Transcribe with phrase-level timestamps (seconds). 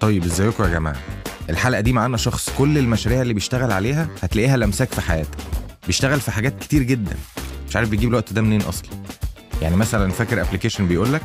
[0.00, 0.96] طيب ازيكم يا جماعة؟
[1.50, 5.36] الحلقة دي معانا شخص كل المشاريع اللي بيشتغل عليها هتلاقيها لمساك في حياتك
[5.86, 7.16] بيشتغل في حاجات كتير جدا.
[7.68, 8.90] مش عارف بيجيب الوقت ده منين أصلا.
[9.62, 11.22] يعني مثلا فاكر application بيقول لك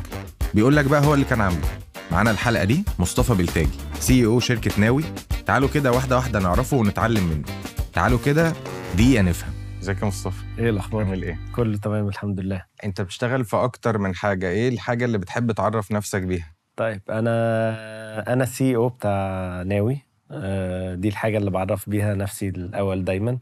[0.54, 1.68] بيقول لك بقى هو اللي كان عامله.
[2.12, 5.04] معانا الحلقة دي مصطفى بلتاجي CEO شركة Nawy.
[5.46, 7.44] تعالوا كده واحدة واحدة نعرفه ونتعلم منه.
[7.92, 8.52] تعالوا كده
[8.94, 9.52] دقيقه نفهم.
[9.82, 12.62] ازيك يا مصطفى؟ إيه الأخبار؟ عامل إيه؟ كله تمام الحمد لله.
[12.84, 14.48] أنت بتشتغل في أكتر من حاجة.
[14.48, 19.98] إيه الحاجة اللي بتحب تعرف نفسك بيها؟ طيب أنا أنا CEO بتاع Nawy.
[20.30, 23.38] آه، دي الحاجة اللي بعرف بيها نفسي الأول دايما.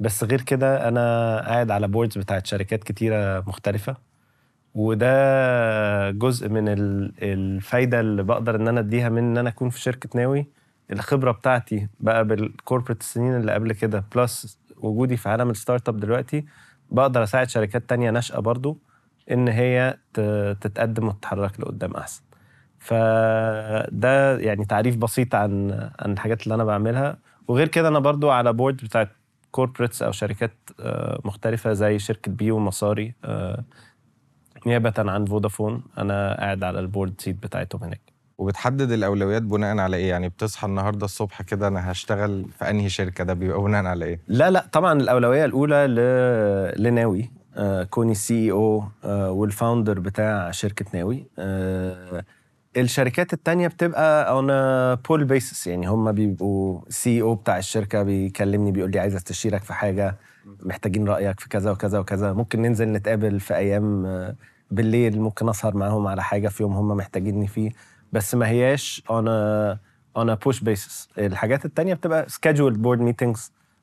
[0.00, 1.00] بس غير كده أنا
[1.40, 3.96] قاعد على boards بتاعت شركات كتيرة مختلفة.
[4.74, 9.80] وده جزء من ال- الفايدة اللي بقدر إن أنا أديها من إن أنا أكون في
[9.80, 10.46] شركة Nawy.
[10.92, 15.96] الخبرة بتاعتي بقى بال corporate السنين اللي قبل كده plus وجودي في عالم ال startup
[16.00, 16.44] دلوقتي
[16.90, 18.78] بقدر أساعد شركات تانية ناشئة برضو
[19.30, 19.96] إن هي
[20.60, 22.22] تتقدم وتتحرك لقدام أحسن.
[22.80, 27.18] فده يعني تعريف بسيط عن عن الحاجات اللي أنا بعملها.
[27.48, 29.08] وغير كده أنا برضو على board بتاعت
[29.50, 33.64] corporates أو شركات آه، مختلفة زي شركة بي ومصاري آه،
[34.66, 35.82] نيابة عن فودافون.
[35.98, 38.00] أنا قاعد على ال board seat بتاعتهم هناك.
[38.38, 43.24] وبتحدد الأولويات بناء على إيه؟ يعني بتصحى النهارده الصبح كده أنا هشتغل في أنهي شركة؟
[43.24, 46.82] ده بيبقى بناء على إيه؟ لا لا طبعا الأولوية الأولى ل...
[46.82, 52.24] لناوي آه كوني ال CEO آه وال founder بتاع شركة ناوي آه
[52.76, 58.98] الشركات التانية بتبقى a pull basis يعني هم بيبقوا CEO بتاع الشركة بيكلمني بيقول لي
[58.98, 60.16] عايز استشيرك في حاجة
[60.62, 62.32] محتاجين رأيك في كذا وكذا وكذا.
[62.32, 64.36] ممكن ننزل نتقابل في أيام آه،
[64.70, 67.70] بالليل ممكن أسهر معاهم على حاجة في يوم هم محتاجيني فيه.
[68.12, 69.76] بس ما هياش on a,
[70.22, 71.08] on a push basis.
[71.18, 73.40] الحاجات التانية بتبقى scheduled board meetings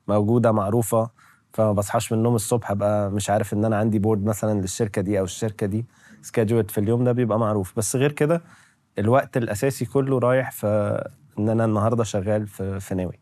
[0.08, 1.10] موجودة معروفة.
[1.52, 5.18] فما بصحاش من النوم الصبح ابقى مش عارف إن أنا عندي board مثلا للشركة دي
[5.18, 5.84] أو الشركة دي
[6.26, 7.72] scheduled في اليوم ده بيبقى معروف.
[7.76, 8.42] بس غير كده
[8.98, 10.66] الوقت الأساسي كله رايح في
[11.38, 13.18] إن أنا النهارده شغال في في ناوي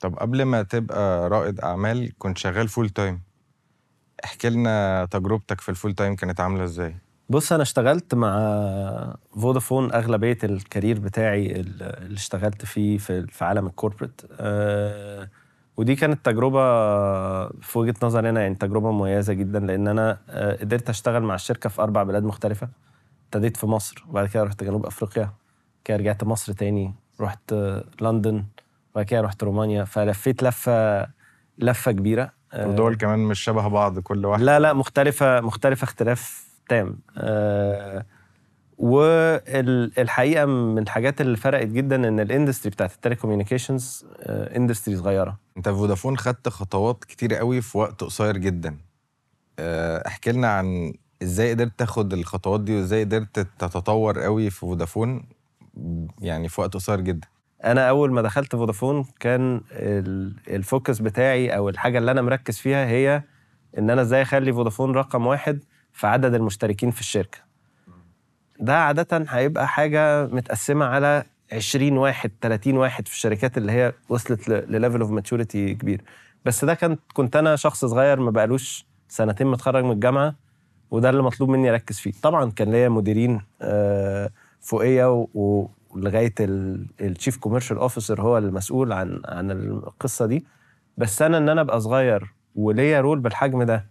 [0.00, 3.20] طب قبل ما تبقى رائد أعمال كنت شغال full time
[4.24, 6.96] احكي لنا تجربتك في ال full time كانت عاملة إزاي؟
[7.30, 8.38] بص أنا اشتغلت مع
[9.40, 15.28] فودافون أغلبية ال career بتاعي اللي اشتغلت فيه في في عالم ال corporate أه
[15.76, 16.60] ودي كانت تجربة
[17.48, 21.68] في وجهة نظري أنا يعني تجربة مميزة جدا لأن أنا آه، قدرت أشتغل مع الشركة
[21.68, 22.68] في أربع بلاد مختلفة.
[23.28, 25.32] ابتديت في مصر وبعد كده رحت جنوب أفريقيا
[25.84, 26.94] كده رجعت مصر تاني.
[27.20, 28.44] رحت آه، لندن
[28.92, 29.84] وبعد كده رحت رومانيا.
[29.84, 31.06] فلفيت لفة
[31.58, 34.42] لفة كبيرة آه، ودول كمان مش شبه بعض كل واحد.
[34.42, 38.06] لا لا مختلفة مختلفة اختلاف تام آه.
[38.78, 45.38] والحقيقة من الحاجات اللي فرقت جدا إن ال industry بتاعت ال telecommunications industry صغيرة.
[45.56, 48.78] أنت في فودافون خدت خطوات كتير قوي في وقت قصير جدا.
[50.06, 55.24] احكي لنا عن إزاي قدرت تاخد الخطوات دي وازاي قدرت تتطور قوي في فودافون؟
[56.20, 57.28] يعني في وقت قصير جدا.
[57.64, 62.58] أنا أول ما دخلت فودافون كان ال- ال focus بتاعي أو الحاجة اللي أنا مركز
[62.58, 63.22] فيها هي
[63.78, 67.38] إن أنا إزاي أخلي فودافون رقم واحد في عدد المشتركين في الشركة.
[68.60, 74.48] ده عادة هيبقى حاجة متقسمة على 20 واحد 30 واحد في الشركات اللي هي وصلت
[74.48, 76.02] ل level of maturity كبير.
[76.44, 80.34] بس ده كان كنت أنا شخص صغير ما بقالوش سنتين متخرج من الجامعة.
[80.90, 82.12] وده اللي مطلوب مني أركز فيه.
[82.22, 89.50] طبعا كان ليا مديرين آه، فوقيه ولغاية ال chief commercial officer هو المسؤول عن عن
[89.50, 90.44] القصة دي.
[90.98, 93.86] بس أنا إن أنا أبقى صغير وليا role بالحجم ده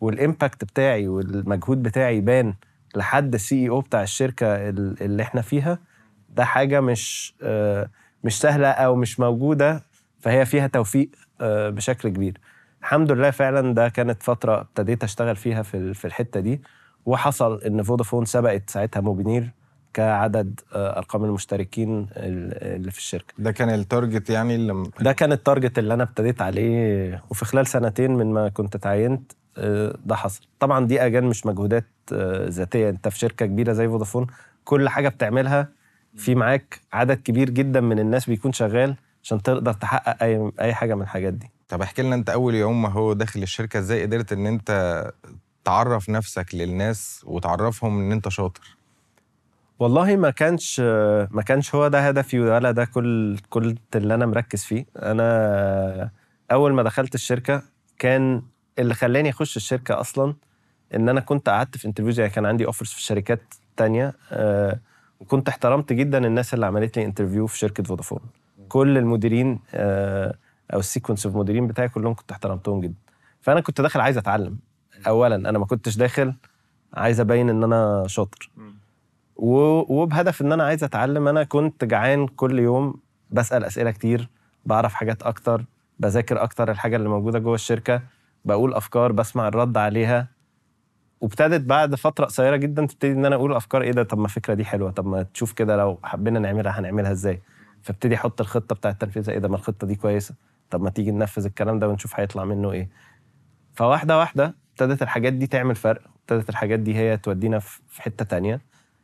[0.00, 2.54] وال impact بتاعي والمجهود بتاعي يبان
[2.96, 5.78] لحد ال CEO بتاع الشركة ال- اللي إحنا فيها
[6.30, 7.88] ده حاجة مش آه،
[8.24, 9.82] مش سهلة أو مش موجودة
[10.20, 11.08] فهي فيها توفيق
[11.40, 12.40] آه، بشكل كبير.
[12.84, 16.60] الحمد لله فعلا ده كانت فترة ابتديت أشتغل فيها في في الحتة دي
[17.06, 19.50] وحصل إن فودافون سبقت ساعتها موبينيل
[19.94, 23.34] كعدد آه، أرقام المشتركين ال- اللي في الشركة.
[23.38, 27.44] ده كان ال target يعني اللي ده كان ال target اللي أنا ابتديت عليه وفي
[27.44, 30.42] خلال سنتين من ما كنت اتعينت آه، ده حصل.
[30.60, 32.88] طبعا دي أجان مش مجهودات آه، ذاتية.
[32.88, 34.26] أنت في شركة كبيرة زي فودافون
[34.64, 35.68] كل حاجة بتعملها
[36.16, 40.94] في معاك عدد كبير جدا من الناس بيكون شغال عشان تقدر تحقق اي أي حاجة
[40.94, 41.53] من الحاجات دي.
[41.68, 45.04] طب احكي لنا انت أول يوم ما هو داخل الشركة إزاي قدرت إن انت
[45.64, 48.76] تعرف نفسك للناس وتعرفهم إن انت شاطر؟
[49.78, 50.80] والله ما كانش
[51.30, 54.86] ما كانش هو ده هدفي ولا ده كل كل اللي أنا مركز فيه.
[54.96, 56.10] أنا
[56.52, 57.62] أول ما دخلت الشركة
[57.98, 58.42] كان
[58.78, 60.34] اللي خلاني أخش الشركة أصلا
[60.94, 64.78] إن أنا كنت قعدت في interviews يعني كان عندي offers في شركات تانية آه،
[65.20, 68.20] وكنت احترمت جدا الناس اللي عملت لي interview في شركة فودافون
[68.68, 70.34] كل المديرين آه،
[70.72, 72.94] أو ال sequence of مديرين بتاعي كلهم كنت احترمتهم جدا.
[73.40, 74.58] فأنا كنت داخل عايز أتعلم.
[75.06, 76.34] اولا أنا ما كنتش داخل
[76.94, 78.50] عايز أبين إن أنا شاطر.
[79.36, 83.00] وبهدف إن أنا عايز أتعلم أنا كنت جعان كل يوم
[83.30, 84.28] بسأل أسئلة كتير
[84.66, 85.64] بعرف حاجات أكتر
[85.98, 88.02] بذاكر أكتر الحاجة اللي موجودة جوه الشركة
[88.44, 90.28] بقول أفكار بسمع الرد عليها.
[91.20, 94.54] وابتدت بعد فترة قصيرة جدا تبتدي إن أنا أقول أفكار إيه ده؟ طب ما الفكرة
[94.54, 94.90] دي حلوة.
[94.90, 97.42] طب ما تشوف كده لو حبينا نعملها هنعملها إزاي؟
[97.82, 100.34] فابتدي أحط الخطة بتاعة التنفيذ إيه ده؟ ما الخطة دي كويسة.
[100.74, 102.88] طب ما تيجي ننفذ الكلام ده ونشوف هيطلع منه إيه.
[103.74, 108.60] فواحدة واحدة ابتدت الحاجات دي تعمل فرق ابتدت الحاجات دي هي تودينا في حتة تانية.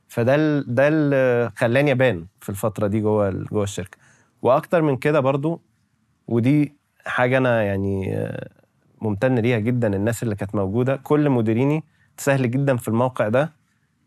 [0.08, 3.98] فده ال- ده اللي خلاني أبان في الفترة دي جوه جوه الشركة.
[4.42, 5.62] وأكتر من كده برضو
[6.28, 6.76] ودي
[7.06, 8.16] حاجة أنا يعني
[9.00, 10.96] ممتن ليها جدا الناس اللي كانت موجودة.
[10.96, 11.84] كل مديريني
[12.16, 13.52] سهل جدا في الموقع ده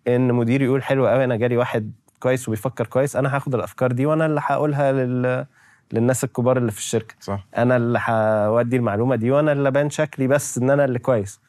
[0.08, 4.06] إن مدير يقول حلو قوي أنا جالي واحد كويس وبيفكر كويس أنا هاخد الأفكار دي
[4.06, 5.46] وأنا اللي هقولها لل...
[5.94, 7.16] للناس الكبار اللي في الشركة.
[7.20, 7.46] صح.
[7.58, 11.40] أنا اللي هودي المعلومة دي وأنا اللي بان شكلي بس إن أنا اللي كويس.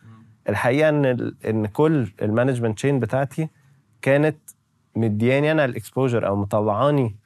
[0.48, 3.48] الحقيقة إن إن كل ال management chain بتاعتي
[4.02, 4.36] كانت
[4.96, 7.16] مدياني أنا ال exposure أو مطلعاني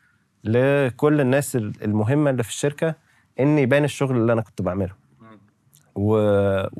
[0.45, 2.95] لكل الناس ال- المهمة اللي في الشركة
[3.41, 4.93] ان يبان الشغل اللي أنا كنت بعمله.
[5.95, 6.13] و...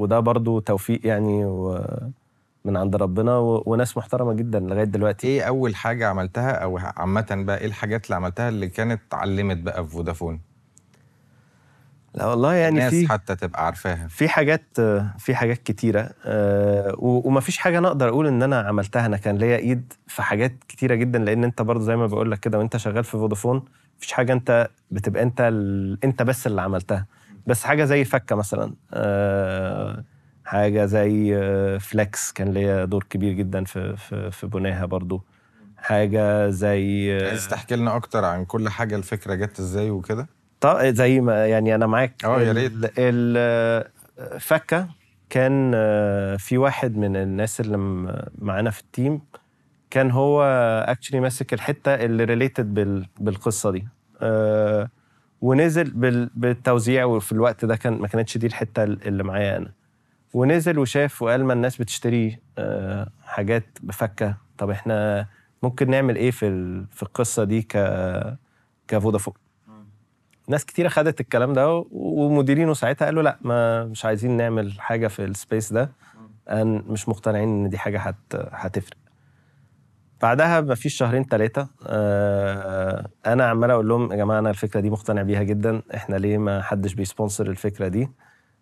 [0.03, 1.85] وده برضو توفيق يعني و...
[2.65, 3.63] من عند ربنا و...
[3.67, 5.27] وناس محترمة جدا لغاية دلوقتي.
[5.27, 9.85] إيه أول حاجة عملتها أو عامة بقى إيه الحاجات اللي عملتها اللي كانت علمت بقى
[9.87, 10.41] في فودافون؟
[12.15, 14.09] لا والله يعني الناس في حتى تبقى عارفاها.
[14.09, 14.81] في حاجات
[15.19, 19.07] في حاجات كتيرة آه، و- ومفيش حاجة أنا أقدر أقول إن أنا عملتها.
[19.07, 22.41] أنا كان ليا إيد في حاجات كتيرة جدا لأن أنت برضه زي ما بقول لك
[22.41, 23.63] كده وأنت شغال في فودافون
[23.99, 25.99] مفيش حاجة أنت بتبقى أنت ال...
[26.05, 27.07] أنت بس اللي عملتها.
[27.47, 30.05] بس حاجة زي فكة مثلا آه،
[30.49, 35.23] حاجة زي آه، فليكس كان ليا دور كبير جدا في في في بناها برضه
[35.77, 40.27] حاجة زي آه، عايز تحكي لنا أكتر عن كل حاجة الفكرة جت إزاي وكده؟
[40.61, 42.25] طب زي ما يعني أنا معاك.
[42.25, 42.73] آه، يا ريت.
[42.99, 43.91] ال-
[44.41, 44.89] فكة
[45.31, 47.77] كان آه، في واحد من الناس اللي
[48.39, 49.21] معانا في ال team
[49.91, 50.43] كان هو
[50.89, 52.75] actually ماسك الحتة اللي related
[53.21, 53.89] بالقصة دي.
[54.21, 54.89] آه،
[55.41, 59.78] ونزل بال- بالتوزيع وفي الوقت ده كان ما كانتش دي الحتة اللي معايا أنا.
[60.35, 64.37] ونزل وشاف وقال ما الناس بتشتري آه، حاجات بفكة.
[64.59, 65.27] طب إحنا
[65.63, 66.47] ممكن نعمل إيه في
[66.91, 67.77] في القصة دي ك
[68.89, 69.35] كفودافون؟
[70.49, 75.25] ناس كتيرة خدت الكلام ده ومديرينه ساعتها قالوا لأ ما مش عايزين نعمل حاجة في
[75.25, 75.93] ال space ده.
[76.65, 78.97] مش مقتنعين إن دي حاجة هت هتفرق.
[80.23, 81.69] بعدها ما فيش شهرين ثلاثة
[83.27, 86.63] أنا عمال أقول لهم يا جماعة أنا الفكرة دي مقتنع بيها جدا إحنا ليه ما
[86.63, 88.09] حدش بي sponsor الفكرة دي؟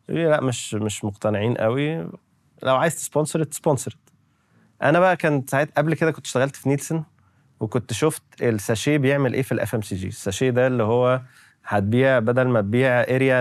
[0.09, 1.97] لي لا مش مش مقتنعين قوي.
[2.63, 3.97] لو عايز ت sponsor ت sponsor
[4.83, 7.05] أنا بقى كان ساعات قبل كده كنت اشتغلت في نيلسن
[7.61, 11.21] وكنت شفت ال sachet بيعمل إيه في ال FMCG ال sachet ده اللي هو
[11.65, 13.41] هتبيع بدل ما تبيع اريال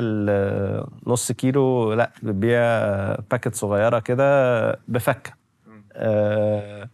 [1.08, 2.60] نص كيلو لا بتبيع
[3.32, 5.34] packet صغيرة كده بفكة.
[5.94, 6.90] آه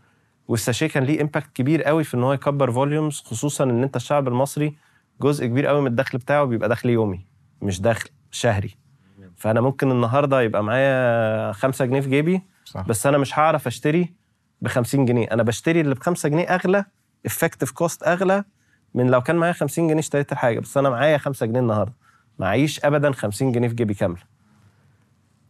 [0.48, 3.96] وال sachet كان ليه impact كبير قوي في إن هو يكبر volumes خصوصا إن أنت
[3.96, 4.76] الشعب المصري
[5.22, 7.26] جزء كبير قوي من الدخل بتاعه بيبقى دخل يومي
[7.62, 8.76] مش دخل شهري.
[9.42, 12.88] فانا ممكن النهارده يبقى معايا 5 جنيه في جيبي صح.
[12.88, 14.14] بس أنا مش هعرف اشتري
[14.62, 15.28] ب 50 جنيه.
[15.32, 16.86] أنا بشتري اللي ب 5 جنيه اغلى
[17.26, 18.44] effective cost اغلى
[18.94, 20.60] من لو كان معايا 50 جنيه اشتريت الحاجة.
[20.60, 21.94] بس أنا معايا 5 جنيه النهارده.
[22.40, 24.22] معيش ابدا 50 جنيه في جيبي كامله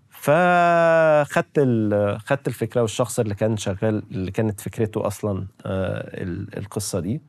[0.10, 1.60] فخدت
[2.26, 7.22] خدت الفكرة والشخص اللي كان شغال اللي كانت فكرته أصلا آه، ال- القصة دي.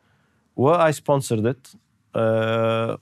[0.57, 1.67] وأي sponsored it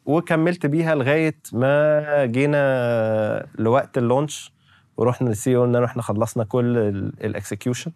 [0.04, 4.52] وكملت بيها لغاية ما جينا لوقت ال launch
[4.96, 6.78] ورحنا لل CEO له إحنا خلصنا كل
[7.20, 7.92] ال execution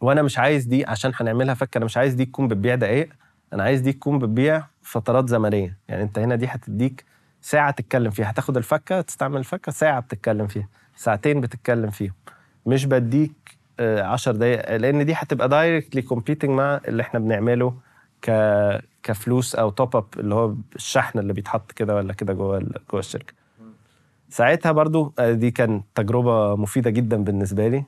[0.00, 3.08] وأنا مش عايز دي عشان هنعملها فكه أنا مش عايز دي تكون بتبيع دقائق
[3.52, 5.78] أنا عايز دي تكون بتبيع فترات زمنية.
[5.88, 7.04] يعني أنت هنا دي هتديك
[7.40, 12.14] ساعة تتكلم فيها هتاخد الفكة تستعمل الفكة ساعة بتتكلم فيها ساعتين بتتكلم فيهم.
[12.66, 17.74] مش بديك 10 دقائق لأن دي هتبقى directly competing مع اللي إحنا بنعمله
[18.22, 18.30] ك
[19.08, 22.58] كفلوس أو top up اللي هو الشحن اللي بيتحط كده ولا كده جوه
[22.90, 23.34] جوه الشركة.
[24.28, 27.84] ساعتها برضو آه، دي كانت تجربة مفيدة جدا بالنسبة لي.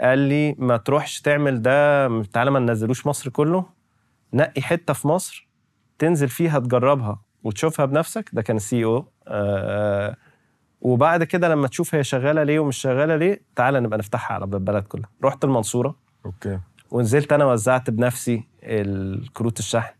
[0.00, 3.64] قال لي ما تروحش تعمل ده تعالى ما ننزلوش مصر كله.
[4.34, 5.48] نقي حتة في مصر
[5.98, 8.30] تنزل فيها تجربها وتشوفها بنفسك.
[8.32, 9.04] ده كان ال CEO
[10.80, 14.84] وبعد كده لما تشوف هي شغالة ليه ومش شغالة ليه تعالى نبقى نفتحها على البلد
[14.84, 15.10] كلها.
[15.24, 15.96] رحت المنصورة.
[16.26, 16.58] Okay.
[16.90, 19.97] ونزلت أنا وزعت بنفسي الكروت الشحن.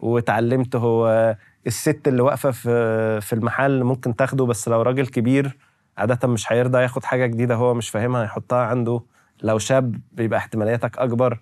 [0.00, 5.56] واتعلمت هو الست اللي واقفة في في المحل ممكن تاخده بس لو راجل كبير
[5.98, 9.00] عادة مش هيرضى ياخد حاجة جديدة هو مش فاهمها يحطها عنده.
[9.42, 11.38] لو شاب بيبقى احتمالياتك أكبر.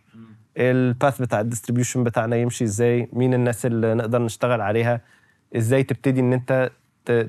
[0.57, 5.00] ال path بتاع ال distribution بتاعنا يمشي إزاي؟ مين الناس اللي نقدر نشتغل عليها؟
[5.57, 6.71] إزاي تبتدي إن أنت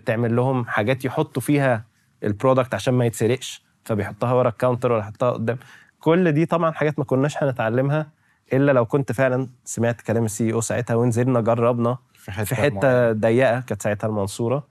[0.05, 1.85] تعمل لهم حاجات يحطوا فيها
[2.23, 5.57] ال product عشان ما يتسرقش؟ فبيحطها ورا ال counter ولا يحطها قدام.
[5.99, 8.07] كل دي طبعا حاجات ما كناش هنتعلمها.
[8.53, 13.11] إلا لو كنت فعلا سمعت كلام ال CEO ساعتها ونزلنا جربنا في حتة في معينة.
[13.11, 14.63] ضيقة كانت ساعتها المنصورة.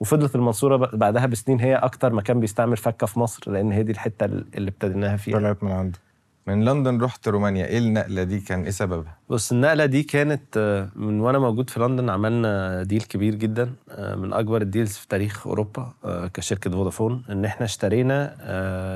[0.00, 4.24] وفضلت المنصورة بعدها بسنين هي أكتر مكان بيستعمل فكة في مصر لأن هي دي الحتة
[4.24, 5.38] اللي ابتديناها فيها.
[5.38, 5.98] طلعت من عنده
[6.46, 7.66] من لندن رحت رومانيا.
[7.66, 11.80] إيه النقلة دي كان إيه سببها؟ بص النقلة دي كانت آه، من وأنا موجود في
[11.80, 16.70] لندن عملنا deal كبير جدا آه، من أكبر ال deals في تاريخ أوروبا آه، كشركة
[16.70, 18.36] فودافون إن إحنا اشترينا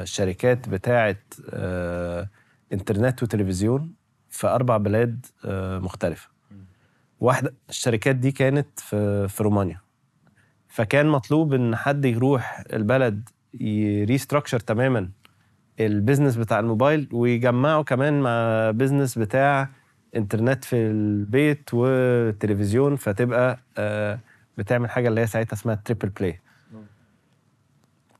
[0.05, 1.17] شركات بتاعه
[2.73, 3.93] إنترنت وتلفزيون.
[4.31, 6.29] في أربع بلاد آه، مختلفة.
[7.21, 9.81] واحدة الشركات دي كانت في في رومانيا.
[10.69, 13.29] فكان مطلوب إن حد يروح البلد
[13.61, 15.11] ي restructure تماما
[15.81, 19.69] ال business بتاع الموبايل ويجمعه كمان مع business بتاع
[20.17, 24.19] انترنت في البيت وتلفزيون فتبقى آه،
[24.59, 26.41] بتعمل حاجة اللي هي ساعتها اسمها triple play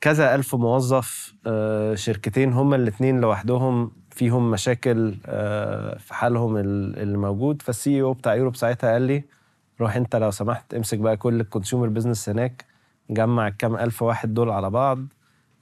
[0.01, 7.19] كذا ألف موظف آه، شركتين هما الاتنين لوحدهم فيهم مشاكل آه، في حالهم ال- اللي
[7.19, 7.63] موجود.
[7.63, 9.25] فال CEO بتاع Europe ساعتها قال لي
[9.81, 12.65] روح انت لو سمحت امسك بقى كل ال consumer business هناك
[13.11, 14.99] جمع الكام ألف واحد دول على بعض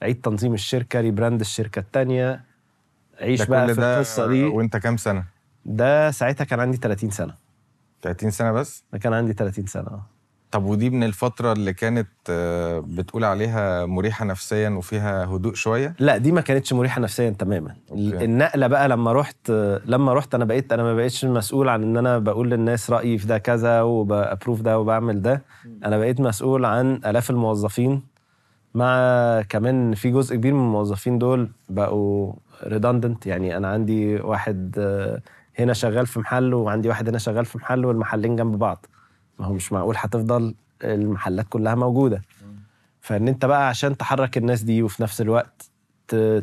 [0.02, 2.44] عيد تنظيم الشركة rebrand الشركة التانية
[3.20, 4.44] عيش بقى في ده القصة دي.
[4.44, 5.24] وانت كام سنة؟
[5.64, 7.34] ده ساعتها كان عندي 30 سنة.
[8.02, 9.86] 30 سنة بس؟ ده كان عندي 30 سنة.
[9.86, 10.06] آه.
[10.50, 16.16] طب ودي من الفترة اللي كانت آه، بتقول عليها مريحة نفسيا وفيها هدوء شوية؟ لا
[16.16, 17.74] دي ما كانتش مريحة نفسيا تماما.
[17.90, 18.24] Okay.
[18.24, 19.50] النقلة بقى لما رحت
[19.86, 23.26] لما رحت أنا بقيت أنا ما بقيتش مسؤول عن إن أنا بقول للناس رأيي في
[23.26, 25.42] ده كذا وب approve ده وبعمل ده.
[25.84, 28.02] أنا بقيت مسؤول عن آلاف الموظفين.
[28.74, 32.32] مع كمان في جزء كبير من الموظفين دول بقوا
[32.64, 35.20] redundant يعني أنا عندي واحد آه،
[35.58, 38.86] هنا شغال في محل وعندي واحد هنا شغال في محل والمحلين جنب بعض.
[39.38, 40.54] ما هو مش معقول هتفضل
[40.84, 42.22] المحلات كلها موجودة.
[43.00, 45.70] فإن أنت بقى عشان تحرك الناس دي وفي نفس الوقت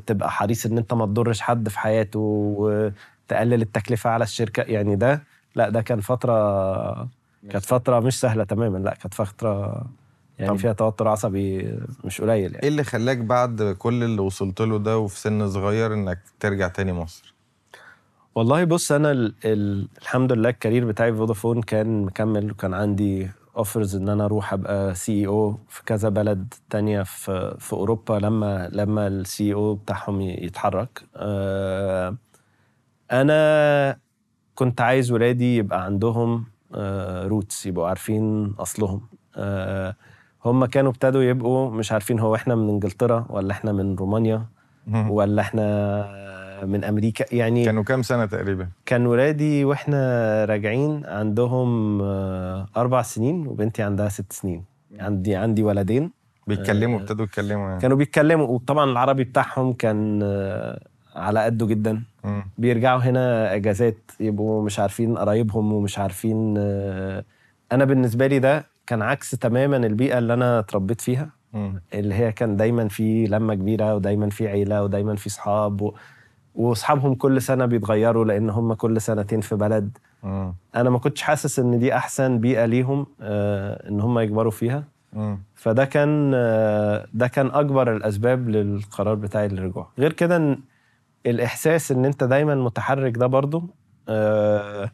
[0.05, 2.19] تبقى حريص إن أنت ما تضرش حد في حياته
[2.57, 5.23] وتقلل التكلفة على الشركة يعني ده
[5.55, 7.07] لا ده كان فترة
[7.49, 9.83] كانت فترة مش سهلة تماما لا كانت فترة
[10.39, 12.63] يعني طب- فيها توتر عصبي مش قليل يعني.
[12.63, 16.93] إيه اللي خلاك بعد كل اللي وصلت له ده وفي سن صغير إنك ترجع تاني
[16.93, 17.33] مصر؟
[18.35, 22.73] والله بص أنا ال ال الحمد لله ال career بتاعي في فودافون كان مكمل وكان
[22.73, 28.69] عندي offers إن أنا أروح أبقى CEO في كذا بلد تانية في في أوروبا لما
[28.73, 31.03] لما ال CEO بتاعهم ي- يتحرك.
[31.15, 32.15] آه،
[33.11, 33.99] أنا
[34.55, 36.45] كنت عايز ولادي يبقى عندهم
[37.27, 39.01] roots يبقوا عارفين أصلهم.
[39.35, 39.95] آه،
[40.45, 44.45] هم كانوا ابتدوا يبقوا مش عارفين هو إحنا من إنجلترا ولا إحنا من رومانيا
[45.09, 45.65] ولا إحنا
[46.63, 47.25] من أمريكا.
[47.31, 54.09] يعني كانوا كام سنة تقريبا؟ كان ولادي وإحنا راجعين عندهم آه، أربع سنين وبنتي عندها
[54.09, 54.63] ست سنين.
[54.99, 56.11] عندي عندي ولدين.
[56.47, 57.81] بيتكلموا آه، ابتدوا يتكلموا يعني.
[57.81, 58.47] كانوا بيتكلموا.
[58.47, 60.79] وطبعا العربي بتاعهم كان آه،
[61.15, 62.03] على قده جدا.
[62.23, 62.43] مم.
[62.57, 67.23] بيرجعوا هنا إجازات يبقوا مش عارفين قرايبهم ومش عارفين آه،
[67.71, 71.29] أنا بالنسبة لي ده كان عكس تماما البيئة اللي أنا اتربيت فيها.
[71.53, 71.81] مم.
[71.93, 75.93] اللي هي كان دايما في لمة كبيرة ودايما في عيلة ودايما في صحاب و...
[76.55, 80.53] واصحابهم كل سنة بيتغيروا لأن هم كل سنتين في بلد مم.
[80.75, 84.83] أنا ما كنتش حاسس إن دي أحسن بيئة ليهم آه، إن هم يكبروا فيها
[85.13, 85.39] مم.
[85.55, 90.57] فده كان آه، ده كان أكبر الأسباب للقرار بتاعي للرجوع غير كده
[91.25, 93.63] الإحساس إن أنت دايما متحرك ده برضو
[94.09, 94.91] آه،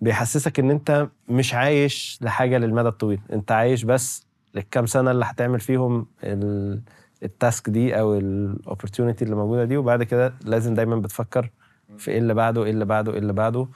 [0.00, 5.60] بيحسسك إن أنت مش عايش لحاجة للمدى الطويل أنت عايش بس للكام سنة اللي هتعمل
[5.60, 6.80] فيهم ال-
[7.22, 11.50] ال task دي أو ال opportunity اللي موجودة دي وبعد كده لازم دايما بتفكر
[11.98, 13.68] في إيه اللي بعده إيه اللي بعده إيه اللي بعده.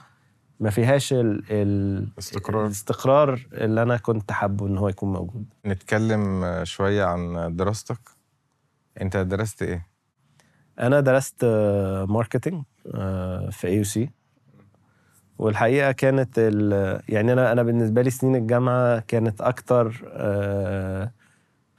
[0.60, 2.66] ما فيهاش ال ال استقرار.
[2.66, 5.44] الاستقرار اللي أنا كنت حابه إن هو يكون موجود.
[5.66, 7.98] نتكلم آه، شوية عن دراستك.
[9.02, 9.86] أنت درست إيه؟
[10.80, 11.44] أنا درست
[12.08, 12.62] marketing
[13.50, 14.10] في AUC
[15.38, 21.10] والحقيقة كانت ال- يعني أنا أنا بالنسبة لي سنين الجامعة كانت أكتر آه،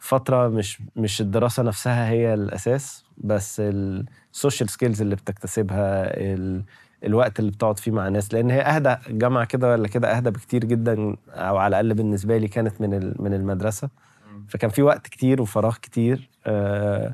[0.05, 6.63] فترة مش مش الدراسة نفسها هي الأساس بس ال social skills اللي بتكتسبها ال-
[7.03, 10.65] الوقت اللي بتقعد فيه مع الناس لأن هي أهدى الجامعة كده ولا كده أهدى بكتير
[10.65, 13.89] جدا أو على الأقل بالنسبة لي كانت من من المدرسة.
[14.47, 17.13] فكان في وقت كتير وفراغ كتير آه،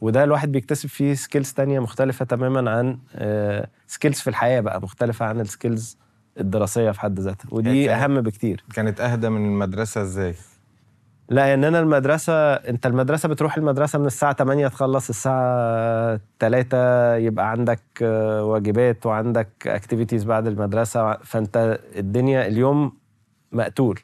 [0.00, 2.98] وده الواحد بيكتسب فيه skills تانية مختلفة تماما عن
[3.86, 5.96] skills في الحياة بقى مختلفة عن ال skills
[6.40, 8.64] الدراسية في حد ذاتها ودي أهم بكتير.
[8.74, 10.34] كانت أهدى من المدرسة إزاي؟
[11.28, 17.50] لا يعني أنا المدرسة أنت المدرسة بتروح المدرسة من الساعة 8 تخلص الساعة 3 يبقى
[17.50, 17.80] عندك
[18.42, 22.92] واجبات وعندك اكتيفيتيز بعد المدرسة فأنت الدنيا اليوم
[23.52, 24.00] مقتول.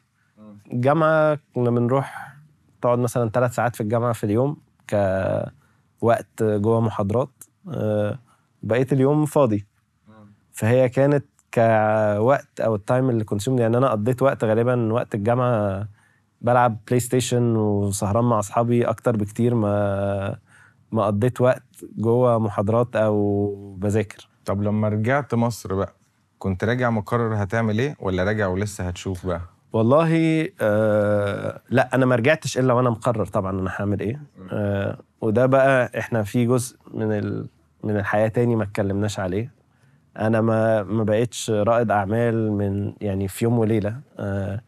[0.73, 2.35] الجامعة كنا بنروح
[2.81, 4.57] تقعد مثلا ثلاث ساعات في الجامعة في اليوم
[5.99, 7.29] كوقت جوه محاضرات.
[7.73, 8.19] آه،
[8.63, 9.65] بقيت اليوم فاضي.
[10.53, 15.87] فهي كانت كوقت أو ال time اللي consumed يعني أنا قضيت وقت غالبا وقت الجامعة
[16.41, 20.35] بلعب بلاي ستيشن وسهران مع أصحابي أكتر بكتير ما
[20.91, 21.63] ما قضيت وقت
[21.97, 24.29] جوه محاضرات أو بذاكر.
[24.45, 25.93] طب لما رجعت مصر بقى
[26.39, 29.41] كنت راجع مقرر هتعمل إيه ولا راجع ولسه هتشوف بقى؟
[29.73, 34.21] والله آه لا أنا ما رجعتش إلا وأنا مقرر طبعا أنا هعمل إيه.
[34.51, 37.47] آه وده بقى إحنا في جزء من ال
[37.83, 39.51] من الحياة تاني ما اتكلمناش عليه.
[40.17, 43.99] أنا ما ما بقتش رائد أعمال من يعني في يوم وليلة.
[44.19, 44.61] آه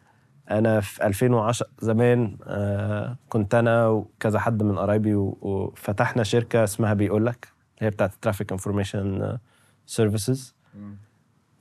[0.51, 7.47] أنا في 2010 زمان آه كنت أنا وكذا حد من قرايبي وفتحنا شركة اسمها بيقولك
[7.79, 9.37] هي بتاعت traffic information
[9.85, 10.55] services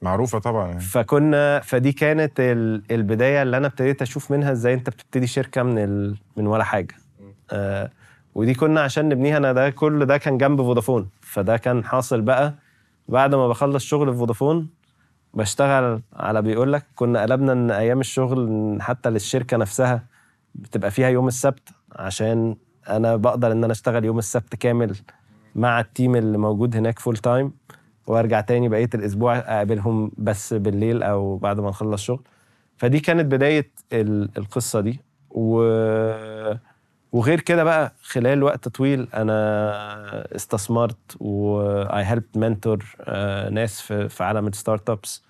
[0.02, 0.80] معروفة طبعا يعني.
[0.80, 5.78] فكنا فدي كانت ال- البداية اللي أنا ابتديت أشوف منها إزاي أنت بتبتدي شركة من
[5.78, 6.16] ال...
[6.36, 6.94] من ولا حاجة.
[7.50, 7.90] آه
[8.34, 11.08] ودي كنا عشان نبنيها أنا ده كل ده كان جنب فودافون.
[11.20, 12.54] فده كان حاصل بقى
[13.08, 14.68] بعد ما بخلص شغل في فودافون
[15.34, 20.04] بشتغل على بيقول لك كنا قلبنا إن أيام الشغل حتى للشركة نفسها
[20.54, 22.56] بتبقى فيها يوم السبت عشان
[22.88, 24.96] أنا بقدر إن أنا أشتغل يوم السبت كامل
[25.54, 27.52] مع ال team اللي موجود هناك full time
[28.06, 32.22] وأرجع تاني بقية الأسبوع أقابلهم بس بالليل أو بعد ما نخلص شغل.
[32.76, 35.00] فدي كانت بداية ال- القصة دي.
[35.30, 35.62] و
[37.12, 44.08] وغير كده بقى خلال وقت طويل أنا استثمرت و I helped mentor آه، ناس في
[44.08, 45.22] في عالم ال startups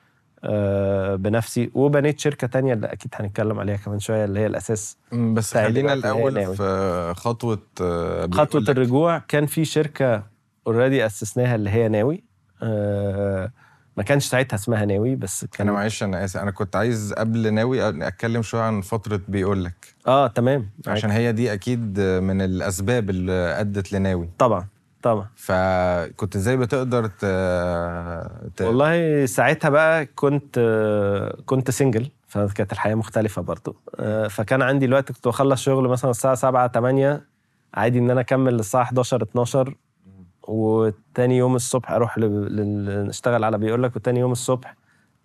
[0.45, 5.55] آه، بنفسي وبنيت شركة تانية اللي أكيد هنتكلم عليها كمان شوية اللي هي الأساس بس
[5.55, 6.57] خلينا الأول ناوي.
[6.57, 8.61] في خطوة آه، خطوة.
[8.69, 10.23] الرجوع كان في شركة
[10.67, 12.25] already أسسناها اللي هي ناوي
[12.63, 13.51] آه،
[13.97, 16.37] ما كانش ساعتها اسمها ناوي بس كان أنا معلش أنا آسف.
[16.41, 20.71] أنا كنت عايز قبل ناوي أتكلم شوية عن فترة بيقول لك آه تمام.
[20.87, 24.29] عشان هي دي أكيد من الأسباب اللي أدت لناوي.
[24.39, 24.67] طبعا
[25.03, 25.27] طبعا.
[25.37, 27.25] فكنت إزاي بتقدر ت...
[28.57, 28.63] ت...
[28.63, 30.59] والله ساعتها بقى كنت
[31.47, 33.77] كنت سنجل فكانت الحياة مختلفة برضو.
[34.01, 37.25] آه، فكان عندي الوقت كنت بخلص شغل مثلا الساعة 7 8
[37.75, 39.75] عادي إن أنا أكمل للساعه 11 12
[40.51, 42.21] وتاني يوم الصبح أروح ل...
[42.25, 43.07] ل...
[43.07, 44.75] نشتغل على بيقول لك وتاني يوم الصبح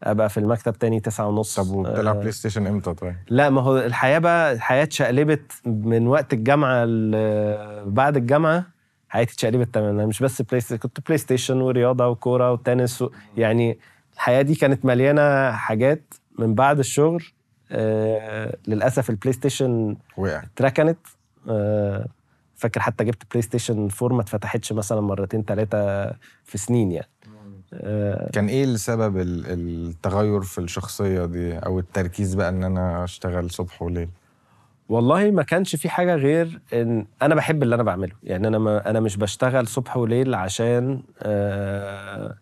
[0.03, 1.59] أبقى في المكتب تاني 9 ونص.
[1.59, 6.33] طب وبتلعب بلاي ستيشن إمتى طيب؟ لا ما هو الحياة بقى الحياة اتشقلبت من وقت
[6.33, 6.85] الجامعة
[7.85, 8.65] بعد الجامعة
[9.09, 10.05] حياتي اتشقلبت تماما.
[10.05, 13.09] مش بس بلاي ستيشن كنت بلاي ستيشن ورياضة وكورة وتنس و...
[13.37, 13.79] يعني
[14.13, 17.23] الحياة دي كانت مليانة حاجات من بعد الشغل
[17.71, 20.43] آه للأسف البلاي ستيشن وقع.
[20.43, 20.97] اتركنت
[21.49, 22.05] آه
[22.55, 26.05] فاكر حتى جبت بلاي ستيشن 4 ما اتفتحتش مثلا مرتين ثلاثة
[26.43, 27.09] في سنين يعني.
[27.73, 29.45] آه كان إيه السبب ال-
[29.89, 34.09] التغير في الشخصية دي أو التركيز بقى إن أنا أشتغل صبح وليل؟
[34.89, 38.15] والله ما كانش في حاجة غير إن أنا بحب اللي أنا بعمله.
[38.23, 42.37] يعني أنا ما أنا مش بشتغل صبح وليل عشان آه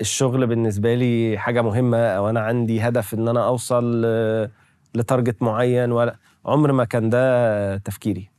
[0.00, 4.50] الشغل بالنسبة لي حاجة مهمة أو أنا عندي هدف إن أنا أوصل آه،
[4.94, 8.30] ل target معين ولا عمر ما كان ده تفكيري.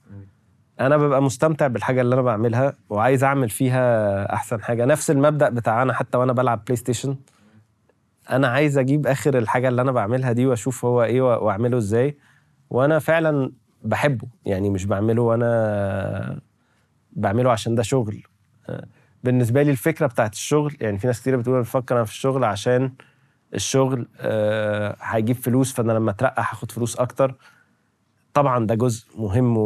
[0.79, 4.85] أنا ببقى مستمتع بالحاجة اللي أنا بعملها وعايز أعمل فيها أحسن حاجة.
[4.85, 7.17] نفس المبدأ بتاعنا حتى وأنا بلعب بلاي ستيشن
[8.31, 12.17] أنا عايز أجيب آخر الحاجة اللي أنا بعملها دي وأشوف هو إيه وأعمله إزاي.
[12.69, 13.51] وأنا فعلا
[13.83, 16.39] بحبه يعني مش بعمله وأنا
[17.11, 18.23] بعمله عشان ده شغل.
[19.23, 22.43] بالنسبة لي الفكرة بتاعت الشغل يعني في ناس كتير بتقول أنا بفكر أنا في الشغل
[22.43, 22.91] عشان
[23.53, 27.35] الشغل آه، هيجيب فلوس فأنا لما أترقى هاخد فلوس أكتر.
[28.37, 29.57] طبعا ده جزء مهم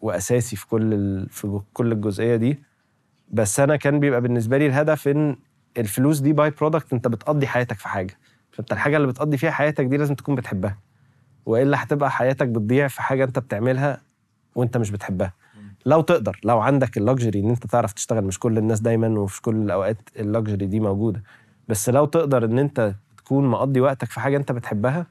[0.00, 1.28] وأساسي في كل ال...
[1.30, 2.58] في كل الجزئية دي.
[3.30, 5.36] بس أنا كان بيبقى بالنسبة لي الهدف إن
[5.78, 8.18] الفلوس دي by-product أنت بتقضي حياتك في حاجة.
[8.50, 10.78] فأنت الحاجة اللي بتقضي فيها حياتك دي لازم تكون بتحبها.
[11.46, 14.00] وإلا هتبقى حياتك بتضيع في حاجة أنت بتعملها
[14.54, 15.32] وأنت مش بتحبها.
[15.86, 19.56] لو تقدر لو عندك اللكجري إن أنت تعرف تشتغل مش كل الناس دايما وفي كل
[19.56, 21.22] الأوقات اللكجري دي موجودة.
[21.68, 25.06] بس لو تقدر إن أنت تكون مقضي وقتك في حاجة أنت بتحبها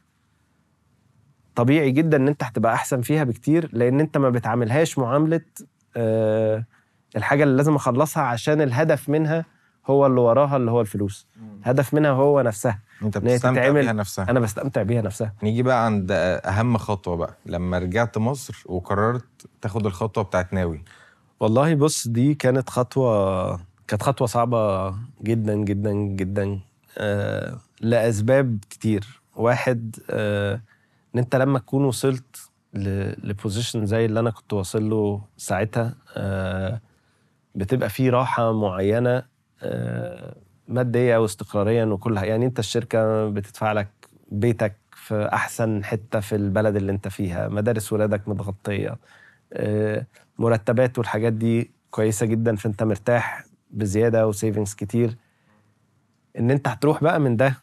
[1.56, 5.42] طبيعي جدا إن أنت هتبقى أحسن فيها بكتير لأن أنت ما بتعاملهاش معاملة
[5.98, 6.66] آه
[7.16, 9.46] الحاجة اللي لازم أخلصها عشان الهدف منها
[9.88, 11.28] هو اللي وراها اللي هو الفلوس.
[11.62, 12.80] الهدف منها هو نفسها.
[13.02, 14.30] أنت بتستمتع بيها نفسها.
[14.30, 15.34] أنا بستمتع بيها نفسها.
[15.44, 17.38] نيجي بقى عند أهم خطوة بقى.
[17.46, 19.26] لما رجعت مصر وقررت
[19.62, 20.84] تاخد الخطوة بتاعت ناوي.
[21.40, 23.56] والله بص دي كانت خطوة
[23.88, 24.90] كانت خطوة صعبة
[25.24, 26.60] جدا جدا جدا
[26.98, 29.22] آه لأسباب كتير.
[29.36, 30.62] واحد آه
[31.16, 36.82] إن أنت لما تكون وصلت لبوزيشن زي اللي أنا كنت واصل له ساعتها آه
[37.56, 39.24] بتبقى فيه راحة معينة
[39.64, 40.36] آه
[40.68, 42.18] مادية واستقراريا وكل.
[42.18, 43.88] يعني أنت الشركة بتدفع لك
[44.32, 48.98] بيتك في أحسن حتة في البلد اللي أنت فيها مدارس ولادك متغطية
[49.54, 50.06] آه
[50.40, 55.18] مرتبات والحاجات دي كويسة جدا فأنت مرتاح بزيادة وسيفنجز كتير
[56.40, 57.56] إن أنت هتروح بقى من ده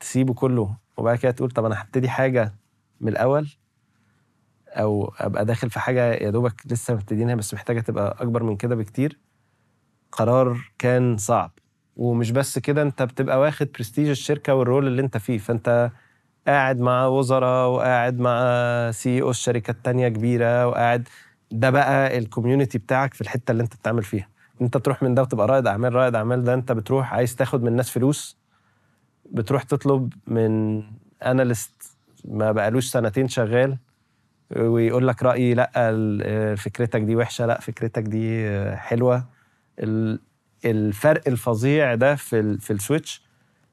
[0.00, 2.54] تسيبه كله وبعد كده تقول طب أنا هبتدي حاجة
[3.02, 3.48] من الأول
[4.68, 8.74] أو أبقى داخل في حاجة يا دوبك لسه مبتدينها بس محتاجة تبقى أكبر من كده
[8.74, 9.18] بكتير
[10.12, 11.50] قرار كان صعب.
[11.96, 15.38] ومش بس كده أنت بتبقى واخد برستيج الشركة وال role اللي أنت فيه.
[15.38, 15.90] فأنت
[16.46, 21.08] قاعد مع وزراء وقاعد مع CEOs شركات تانية كبيرة وقاعد
[21.50, 24.28] ده بقى ال community بتاعك في الحتة اللي أنت بتعمل فيها.
[24.62, 27.68] أنت تروح من ده وتبقى رائد أعمال رائد أعمال ده أنت بتروح عايز تاخد من
[27.68, 28.38] الناس فلوس
[29.30, 30.82] بتروح تطلب من
[31.22, 31.91] analyst
[32.24, 33.78] ما بقالوش سنتين شغال
[34.56, 39.24] ويقول لك رأيي لا فكرتك دي وحشة لا فكرتك دي حلوة.
[39.78, 40.20] ال-
[40.64, 43.22] الفرق الفظيع ده في في ال switch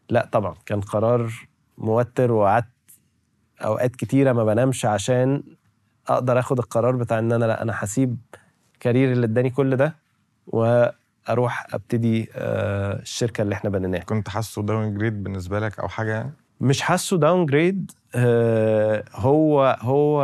[0.09, 1.31] لا طبعا كان قرار
[1.77, 2.65] موتر وقعدت
[3.63, 5.43] أوقات كتيرة ما بنامش عشان
[6.07, 8.17] أقدر آخد القرار بتاع إن أنا لا أنا هسيب
[8.79, 9.95] career اللي اداني كل ده
[10.47, 14.03] وأروح أبتدي آه، الشركة اللي إحنا بنيناها.
[14.03, 17.91] كنت حاسه downgrade بالنسبة لك أو حاجة يعني؟ مش حاسه downgrade
[19.15, 20.23] هو هو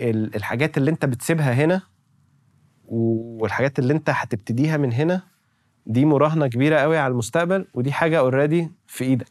[0.00, 1.82] ال- الحاجات اللي انت بتسيبها هنا
[2.84, 5.22] والحاجات اللي انت هتبتديها من هنا
[5.86, 9.26] دي مراهنة كبيرة قوي على المستقبل ودي حاجة already في إيدك.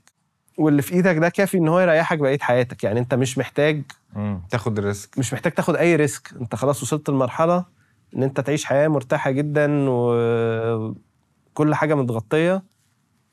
[0.58, 2.84] واللي في إيدك ده كافي إن هو يريحك بقية حياتك.
[2.84, 3.84] يعني أنت مش محتاج
[4.16, 4.42] مم.
[4.50, 7.66] تاخد ال risk مش محتاج تاخد أي risk أنت خلاص وصلت لمرحلة
[8.16, 12.64] إن أنت تعيش حياة مرتاحة جدا وكل حاجة متغطية.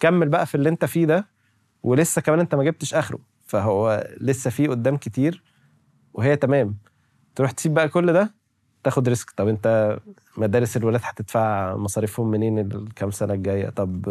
[0.01, 1.27] كمل بقى في اللي أنت فيه ده.
[1.87, 3.19] ولسه كمان انت ما جبتش آخره.
[3.45, 5.43] فهو لسه فيه قدام كتير
[6.15, 6.77] وهي تمام.
[7.35, 8.35] تروح تسيب بقى كل ده
[8.85, 9.31] تاخد risk.
[9.31, 9.99] طب انت
[10.37, 14.07] مدارس الولاد هتدفع مصاريفهم منين الكام سنة الجاية؟ طب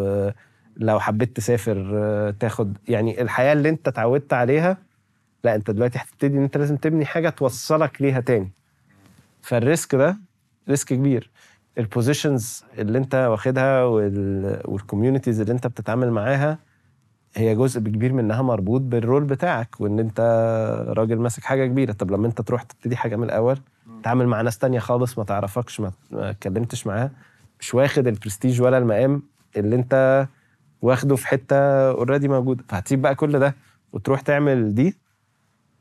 [0.77, 2.77] لو حبيت تسافر تاخد.
[2.87, 4.77] يعني الحياة اللي انت اتعودت عليها
[5.43, 8.51] لا انت دلوقتي هتبتدي ان انت لازم تبني حاجة توصلك ليها تاني.
[9.41, 10.17] فال risk ده
[10.69, 11.31] risk كبير.
[11.77, 16.59] ال positions اللي انت واخدها وال communities اللي انت بتتعامل معاها
[17.35, 20.19] هي جزء كبير منها مربوط بال role بتاعك وإن أنت
[20.87, 21.91] راجل ماسك حاجة كبيرة.
[21.93, 23.57] طب لما أنت تروح تبتدي حاجة من الأول
[24.01, 27.11] تتعامل مع ناس تانية خالص ما تعرفكش ما اتكلمتش معاها
[27.59, 29.23] مش واخد البرستيج ولا المقام
[29.57, 30.27] اللي أنت
[30.81, 31.55] واخده في حتة
[31.89, 32.63] already موجودة.
[32.69, 33.55] فهتسيب بقى كل ده
[33.93, 34.97] وتروح تعمل دي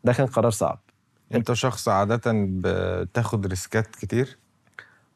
[0.04, 0.78] ده كان قرار صعب.
[1.34, 2.20] أنت شخص عادة
[2.60, 4.38] بتاخد ريسكات كتير؟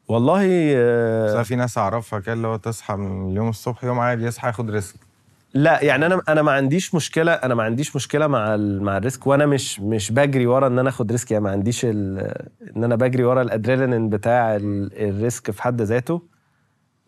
[0.07, 4.25] والله بس آه، في ناس أعرفها كده اللي هو تصحى من اليوم الصبح يوم عادي
[4.25, 5.08] يصحى ياخد risk.
[5.53, 9.27] لا يعني أنا أنا ما عنديش مشكلة أنا ما عنديش مشكلة مع مع ال risk
[9.27, 12.33] وأنا مش مش بجري ورا إن أنا آخد risk يعني ما عنديش إن
[12.75, 16.21] أنا بجري ورا الأدرينالين بتاع ال- risk في حد ذاته.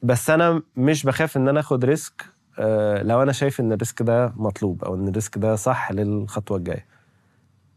[0.04, 2.26] بس أنا مش بخاف إن أنا آخد risk
[2.60, 5.92] آه، لو أنا شايف إن ال risk ده مطلوب أو إن ال risk ده صح
[5.92, 6.86] للخطوة الجاية.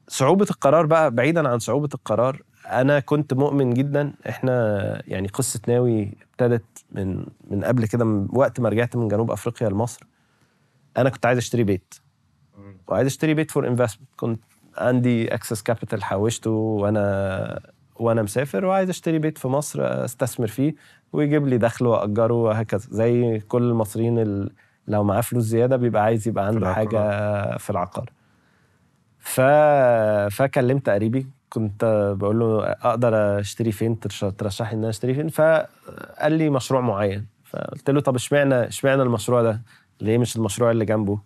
[0.09, 4.53] صعوبة القرار بقى بعيدا عن صعوبة القرار أنا كنت مؤمن جدا إحنا
[5.09, 9.69] يعني قصة ناوي ابتدت من من قبل كده من وقت ما رجعت من جنوب أفريقيا
[9.69, 10.07] لمصر.
[10.97, 11.95] أنا كنت عايز أشتري بيت.
[12.89, 14.41] وعايز أشتري بيت for investment كنت
[14.79, 17.61] عندي excess capital حوشته وأنا
[17.97, 20.75] وأنا مسافر وعايز أشتري بيت في مصر أستثمر فيه
[21.13, 22.87] ويجيب لي دخل وأجره وهكذا.
[22.91, 24.51] زي كل المصريين ال-
[24.89, 26.75] لو معاه فلوس زيادة بيبقى عايز يبقى عنده العقار.
[26.75, 28.11] حاجة في العقار.
[29.19, 29.41] ف...
[30.37, 35.29] فكلمت قريبي كنت بقول له أقدر أشتري فين؟ ترش- ترشح لي إن أنا أشتري فين؟
[35.29, 37.27] فقال لي مشروع معين.
[37.45, 39.63] فقلت له طب اشمعنى إشمعنى المشروع ده؟
[40.01, 41.19] ليه مش المشروع اللي جنبه.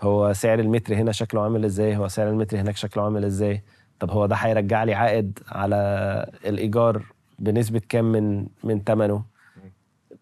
[0.00, 3.62] هو سعر المتر هنا شكله عامل إزاي؟ هو سعر المتر هناك شكله عامل إزاي؟
[4.00, 5.76] طب هو ده هيرجع لي عائد على
[6.46, 7.02] الإيجار
[7.38, 9.24] بنسبة كام من من ثمنه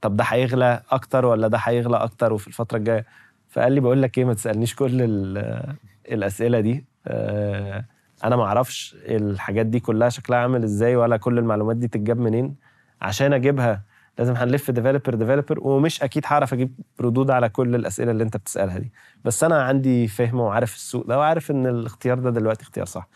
[0.01, 3.07] طب ده هيغلى أكتر ولا ده هيغلى أكتر وفي الفترة الجاية؟
[3.49, 5.75] فقال لي بقول لك إيه ما تسألنيش كل ال-
[6.13, 6.85] الأسئلة دي.
[7.07, 7.85] آه،
[8.25, 12.55] أنا ما أعرفش الحاجات دي كلها شكلها عامل إزاي ولا كل المعلومات دي تتجاب منين
[13.03, 13.83] عشان أجيبها.
[14.19, 18.79] لازم هنلف developer developer ومش أكيد هعرف أجيب ردود على كل الأسئلة اللي أنت بتسألها
[18.79, 18.93] دي.
[19.25, 23.09] بس أنا عندي فهم وعارف السوق ده وعارف إن الاختيار ده دلوقتي اختيار صح.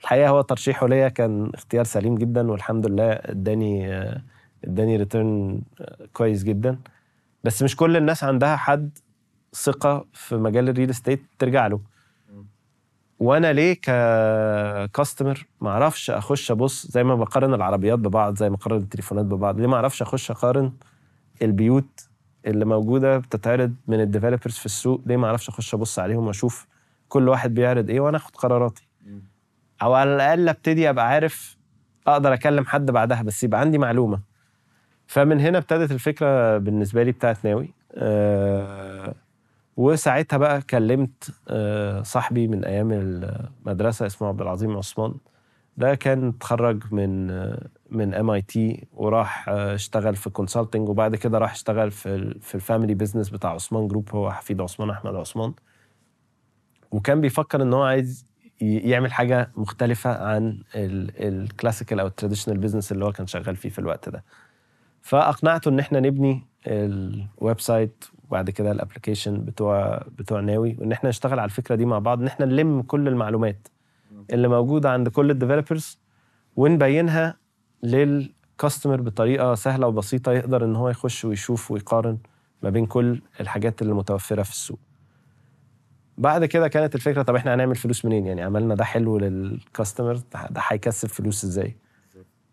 [0.00, 4.00] الحقيقة هو ترشيحه ليا كان اختيار سليم جدا والحمد لله اداني
[4.64, 5.62] اداني return
[6.12, 6.78] كويس جدا.
[7.44, 8.98] بس مش كل الناس عندها حد
[9.54, 11.80] ثقة في مجال ال real estate ترجع له.
[13.20, 18.56] وأنا ليه ك customer ما أعرفش اخش ابص زي ما بقارن العربيات ببعض زي ما
[18.56, 20.72] بقارن التليفونات ببعض ليه ما أعرفش اخش اقارن
[21.42, 22.08] البيوت
[22.46, 26.66] اللي موجودة بتتعرض من الديفلوبرز في السوق؟ ليه ما أعرفش اخش ابص عليهم واشوف
[27.08, 28.88] كل واحد بيعرض إيه وأنا اخد قراراتي؟
[29.82, 31.56] أو على الاقل ابتدي ابقى عارف
[32.06, 34.20] أقدر اكلم حد بعدها بس يبقى عندي معلومة.
[35.06, 37.70] فمن هنا ابتدت الفكرة بالنسبة لي بتاعت ناوي.
[37.94, 39.14] أه
[39.76, 45.14] وساعتها بقى كلمت أه صاحبي من أيام المدرسة اسمه عبد العظيم عثمان.
[45.76, 47.26] ده كان اتخرج من
[47.90, 52.94] من MIT وراح آه، اشتغل في consulting وبعد كده راح اشتغل في في ال family
[52.94, 55.54] business بتاع عثمان Group هو حفيد عثمان أحمد عثمان.
[56.90, 58.26] وكان بيفكر إن هو عايز
[58.60, 63.68] يعمل حاجة مختلفة عن ال classical أو ال traditional business اللي هو كان شغال فيه
[63.68, 64.24] في الوقت ده.
[65.02, 71.08] فأقنعته إن إحنا نبني ال website وبعد كده ال application بتوع بتوع ناوي وإن إحنا
[71.10, 73.68] نشتغل على الفكرة دي مع بعض إن إحنا نلم كل المعلومات
[74.32, 75.98] اللي موجودة عند كل ال developers
[76.56, 77.36] ونبينها
[77.82, 82.18] لل customer بطريقة سهلة وبسيطة يقدر إن هو يخش ويشوف ويقارن
[82.62, 84.78] ما بين كل الحاجات اللي متوفرة في السوق.
[86.18, 90.14] بعد كده كانت الفكرة طب إحنا هنعمل فلوس منين؟ يعني عملنا ده حلو لل customer
[90.50, 91.76] ده هيكسب فلوس إزاي؟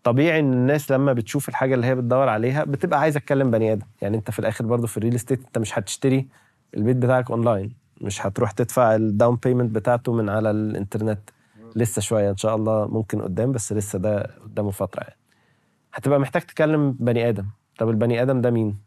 [0.02, 3.86] طبيعي إن الناس لما بتشوف الحاجة اللي هي بتدور عليها بتبقى عايزة تكلم بني آدم.
[4.02, 6.28] يعني أنت في الآخر برضو في ال real estate أنت مش هتشتري
[6.76, 11.20] البيت بتاعك اونلاين مش هتروح تدفع ال down payment بتاعته من على الإنترنت.
[11.76, 15.16] لسه شوية إن شاء الله ممكن قدام بس لسه ده قدامه فترة يعني.
[15.94, 17.46] هتبقى محتاج تكلم بني آدم.
[17.78, 18.78] طب البني آدم ده مين؟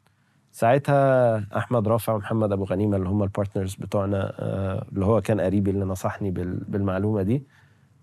[0.52, 5.42] ساعتها أحمد رافع ومحمد أبو غنيمة اللي هم ال partners بتوعنا آه، اللي هو كان
[5.42, 7.48] قريبي اللي نصحني بال- بالمعلومة دي.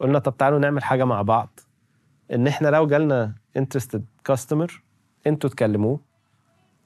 [0.00, 1.60] قلنا طب تعالوا نعمل حاجة مع بعض.
[2.32, 4.82] إن إحنا لو جالنا interested customer
[5.26, 6.00] إنتوا تكلموه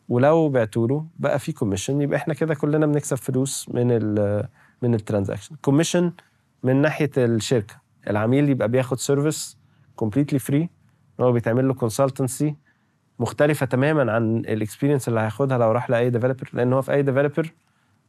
[0.08, 4.44] ولو بعتوا له بقى في commission يبقى إحنا كده كلنا بنكسب فلوس من ال
[4.82, 6.12] من ال transaction commission
[6.62, 7.74] من ناحية الشركة.
[8.10, 9.58] العميل يبقى بياخد service
[9.96, 10.70] completely free
[11.20, 12.56] هو بيتعمل له consultancy
[13.18, 17.02] مختلفة تماما عن ال experience اللي هياخدها لو راح لأي developer لأن هو في أي
[17.02, 17.52] developer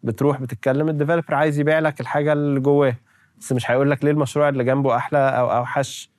[0.03, 2.95] بتروح بتتكلم ال developer عايز يبيع لك الحاجة اللي جواه.
[3.39, 6.11] بس مش هيقول لك ليه المشروع اللي جنبه أحلى أو أوحش.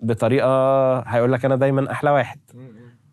[0.00, 2.38] بطريقة هيقول لك أنا دايما أحلى واحد.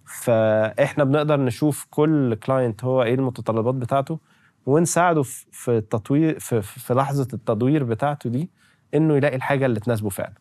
[0.05, 4.19] فإحنا بنقدر نشوف كل client هو إيه المتطلبات بتاعته
[4.65, 8.49] ونساعده في التطوير في, في لحظة التدوير بتاعته دي
[8.93, 10.33] إنه يلاقي الحاجة اللي تناسبه فعلا.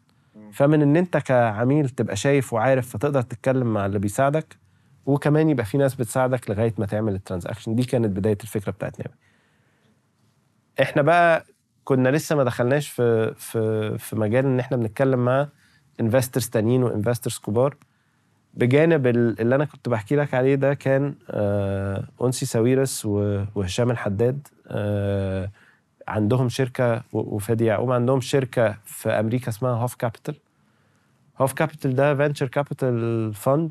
[0.52, 4.56] فمن إن أنت كعميل تبقى شايف وعارف فتقدر تتكلم مع اللي بيساعدك
[5.06, 7.74] وكمان يبقى في ناس بتساعدك لغاية ما تعمل ال transaction.
[7.74, 9.06] دي كانت بداية الفكرة بتاعتنا
[10.82, 11.44] إحنا بقى
[11.84, 15.48] كنا لسه ما دخلناش في في في مجال إن إحنا بنتكلم مع
[16.00, 17.76] investors تانيين و investors كبار.
[18.54, 23.90] بجانب ال- اللي أنا كنت بحكي لك عليه ده كان آه أنسي ساويرس و- وهشام
[23.90, 25.50] الحداد آه
[26.08, 30.34] عندهم شركة وفادي يعقوب عندهم شركة في أمريكا اسمها HOF Capital.
[31.40, 33.70] HOF Capital ده venture capital fund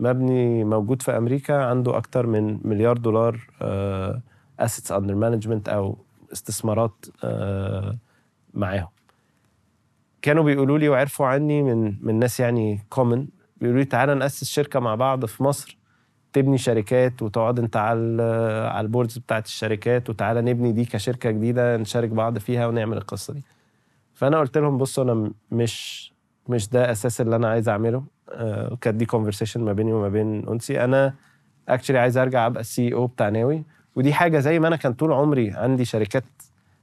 [0.00, 3.40] مبني موجود في أمريكا عنده أكتر من مليار دولار
[4.60, 5.98] assets under management أو
[6.32, 7.96] استثمارات آه
[8.54, 8.88] معاهم.
[10.22, 13.26] كانوا بيقولوا لي وعرفوا عني من من ناس يعني common
[13.56, 15.78] بيقولوا لي تعالى نأسس شركة مع بعض في مصر
[16.32, 18.22] تبني شركات وتقعد انت على
[18.72, 23.34] على ال boards بتاعت الشركات وتعالى نبني دي كشركة جديدة نشارك بعض فيها ونعمل القصة
[23.34, 23.44] دي.
[24.14, 26.12] فأنا قلت لهم بصوا أنا مش
[26.48, 28.04] مش ده أساس اللي أنا عايز أعمله.
[28.30, 30.84] آه، وكانت دي conversation ما بيني وما بين أنسي.
[30.84, 31.14] أنا
[31.68, 33.64] actually عايز أرجع أبقى ال CEO بتاع ناوي.
[33.96, 36.24] ودي حاجة زي ما أنا كان طول عمري عندي شركات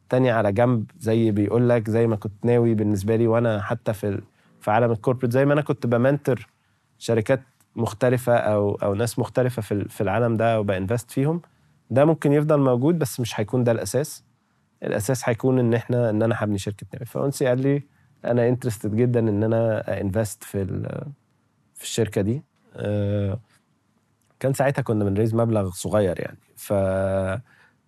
[0.09, 4.21] تانية على جنب زي بيقول لك زي ما كنت ناوي بالنسبة لي وأنا حتى في
[4.61, 6.47] في عالم ال corporate زي ما أنا كنت ب mentor
[6.97, 7.41] شركات
[7.75, 11.41] مختلفة أو أو ناس مختلفة في في العالم ده وب invest فيهم.
[11.89, 14.23] ده ممكن يفضل موجود بس مش هيكون ده الأساس.
[14.83, 17.83] الأساس هيكون إن إحنا إن أنا هبني شركة ناوي فأنسي قال لي
[18.25, 20.65] أنا interested جدا إن أنا invest في
[21.73, 22.43] في الشركة دي.
[22.75, 23.39] آه،
[24.39, 26.37] كان ساعتها كنا بن raise مبلغ صغير يعني.
[26.55, 26.73] ف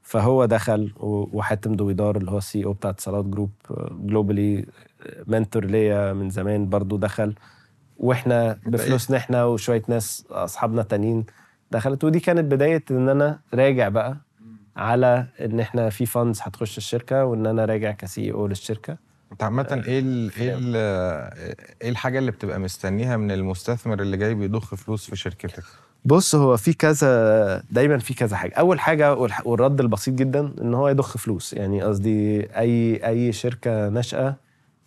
[0.07, 3.51] فهو دخل وحاتم دويدار اللي هو ال CEO بتاع اتصالات Group
[3.91, 4.65] globally
[5.27, 7.33] mentor ليا من زمان برضو دخل.
[7.97, 11.25] وإحنا بفلوسنا إحنا وشوية ناس أصحابنا تانيين
[11.71, 12.03] دخلت.
[12.03, 14.17] ودي كانت بداية إن أنا راجع بقى
[14.75, 18.97] على إن إحنا في funds هتخش الشركة وإن أنا راجع ك CEO للشركة.
[19.31, 20.75] أنت عامة إيه ال إيه ال
[21.81, 25.63] إيه الحاجة اللي بتبقى مستنيها من المستثمر اللي جاي بيضخ فلوس في شركتك؟
[26.05, 28.53] بص هو في كذا دايما في كذا حاجة.
[28.55, 29.13] أول حاجة
[29.45, 31.53] والرد البسيط جدا إن هو يضخ فلوس.
[31.53, 34.35] يعني قصدي أي أي شركة ناشئة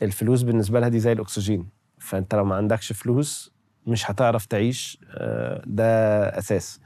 [0.03, 1.67] الفلوس بالنسبة لها دي زي الأكسجين.
[1.99, 3.53] فأنت لو ما عندكش فلوس
[3.87, 5.85] مش هتعرف تعيش آه، ده
[6.39, 6.81] أساس.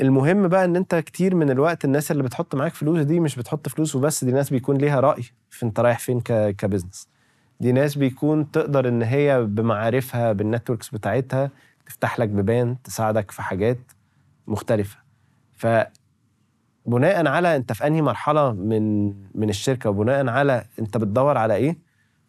[0.00, 3.68] المهم بقى إن أنت كتير من الوقت الناس اللي بتحط معاك فلوس دي مش بتحط
[3.68, 6.20] فلوس وبس دي ناس بيكون ليها رأي في أنت رايح فين
[6.52, 7.08] ك business.
[7.60, 11.50] دي ناس بيكون تقدر إن هي بمعارفها بال networks بتاعتها
[11.90, 13.78] تفتح لك بيبان تساعدك في حاجات
[14.46, 14.98] مختلفة.
[15.52, 21.78] فبناء على أنت في أنهي مرحلة من من الشركة وبناء على أنت بتدور على إيه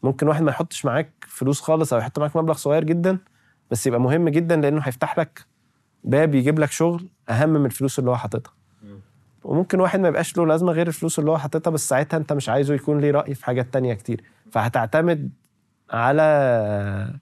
[0.03, 3.17] ممكن واحد ما يحطش معاك فلوس خالص أو يحط معاك مبلغ صغير جدا
[3.71, 5.45] بس يبقى مهم جدا لأنه هيفتح لك
[6.03, 8.53] باب يجيب لك شغل أهم من الفلوس اللي هو حاططها.
[9.43, 12.49] وممكن واحد ما يبقاش له لازمة غير الفلوس اللي هو حاططها بس ساعتها أنت مش
[12.49, 14.23] عايزه يكون ليه رأي في حاجات تانية كتير.
[14.51, 15.29] فهتعتمد
[15.91, 17.19] على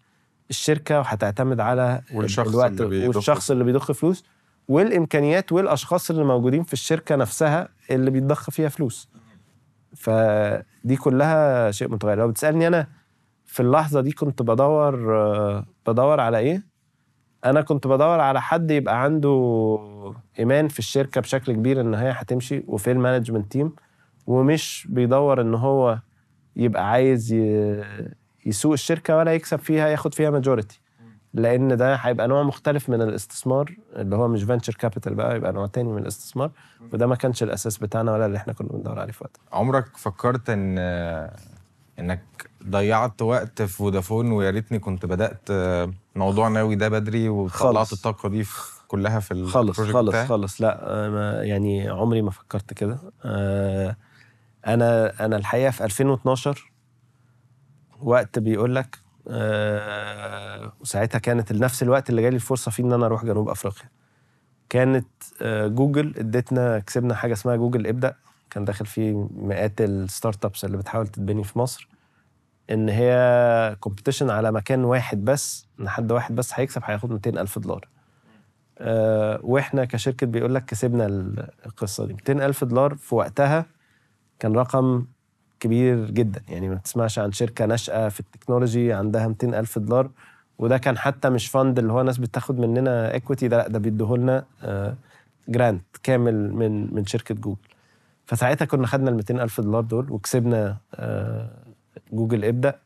[0.49, 4.23] الشركة وهتعتمد على والشخص الوقت اللي والشخص اللي بيضخ فلوس
[4.67, 9.09] والإمكانيات والأشخاص اللي موجودين في الشركة نفسها اللي بيتضخ فيها فلوس.
[9.95, 12.17] فدي كلها شيء متغير.
[12.17, 12.87] لو بتسألني أنا
[13.45, 14.95] في اللحظة دي كنت بدور
[15.87, 16.63] بدور على إيه؟
[17.45, 19.33] أنا كنت بدور على حد يبقى عنده
[20.39, 23.73] إيمان في الشركة بشكل كبير إن هي هتمشي وفي ال management team
[24.27, 25.99] ومش بيدور إن هو
[26.55, 27.83] يبقى عايز ي-
[28.45, 30.81] يسوق الشركة ولا يكسب فيها ياخد فيها majority
[31.33, 35.67] لأن ده هيبقى نوع مختلف من الاستثمار اللي هو مش venture capital بقى يبقى نوع
[35.67, 36.51] تاني من الاستثمار.
[36.93, 39.41] وده ما كانش الأساس بتاعنا ولا اللي إحنا كنا بندور عليه في وقتها.
[39.53, 40.77] عمرك فكرت إن
[41.99, 42.21] إنك
[42.69, 45.49] ضيعت وقت في فودافون ويا ريتني كنت بدأت
[46.15, 47.93] موضوع ناوي ده بدري وطلعت.
[47.93, 50.61] الطاقة دي في كلها في خالص خالص بتاعك؟ خالص.
[50.61, 52.97] لا يعني عمري ما فكرت كده.
[53.25, 53.95] آه،
[54.67, 56.71] أنا أنا الحقيقة في 2012
[58.01, 63.25] وقت بيقول لك آه، وساعتها كانت نفس الوقت اللي جالي الفرصة فيه إن أنا أروح
[63.25, 63.89] جنوب أفريقيا.
[64.69, 65.07] كانت
[65.41, 68.15] آه، جوجل ادتنا كسبنا حاجة اسمها جوجل إبدأ.
[68.49, 71.89] كان داخل فيه مئات ال startups اللي بتحاول تتبني في مصر.
[72.71, 77.59] إن هي competition على مكان واحد بس إن حد واحد بس هيكسب هياخد 200 ألف
[77.59, 77.87] دولار.
[78.77, 82.13] آه، وإحنا كشركة بيقول لك كسبنا ال- القصة دي.
[82.13, 83.65] 200 ألف دولار في وقتها
[84.39, 85.05] كان رقم
[85.59, 86.41] كبير جدا.
[86.49, 90.09] يعني ما تسمعش عن شركة ناشئة في ال technology عندها 200 ألف دولار
[90.59, 94.15] وده كان حتى مش fund اللي هو ناس بتاخد مننا equity ده لأ ده بيديه
[94.17, 94.45] لنا
[95.49, 97.57] grant كامل من من شركة جوجل.
[98.25, 101.49] فساعتها كنا خدنا ال 200 ألف دولار دول وكسبنا آه،
[102.13, 102.79] جوجل ابدا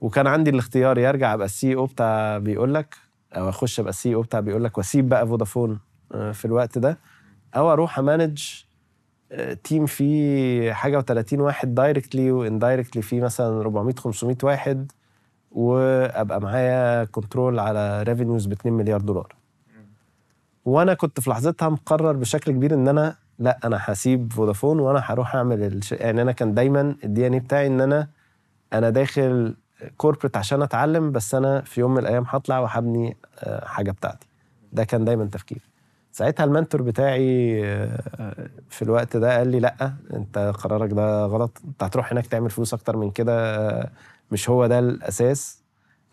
[0.00, 2.96] وكان عندي الاختيار يرجع أبقى ال CEO بتاع بيقول لك
[3.32, 5.78] أو أخش أبقى ال CEO بتاع بيقول لك وأسيب بقى فودافون
[6.14, 6.98] آه، في الوقت ده
[7.56, 8.71] أو أروح أ manage آه،
[9.64, 14.92] team فيه حاجة و30 واحد directly و indirectly فيه مثلا 400 500 واحد
[15.52, 19.34] وأبقى معايا control على revenues ب 2 مليار دولار.
[20.64, 25.34] وأنا كنت في لحظتها مقرر بشكل كبير إن أنا لأ أنا هسيب فودافون وأنا هروح
[25.36, 25.92] أعمل الش...
[25.92, 28.08] يعني أنا كان دايما ال DNA بتاعي إن أنا
[28.72, 29.56] أنا داخل
[29.96, 34.26] corporate عشان أتعلم بس أنا في يوم من الأيام هطلع وهبني آه، حاجة بتاعتي.
[34.72, 35.60] ده كان دايما تفكيري.
[36.12, 41.58] ساعتها ال mentor بتاعي آه، في الوقت ده قال لي لأ أنت قرارك ده غلط
[41.64, 43.90] أنت هتروح هناك تعمل فلوس أكتر من كده آه،
[44.32, 45.62] مش هو ده الأساس.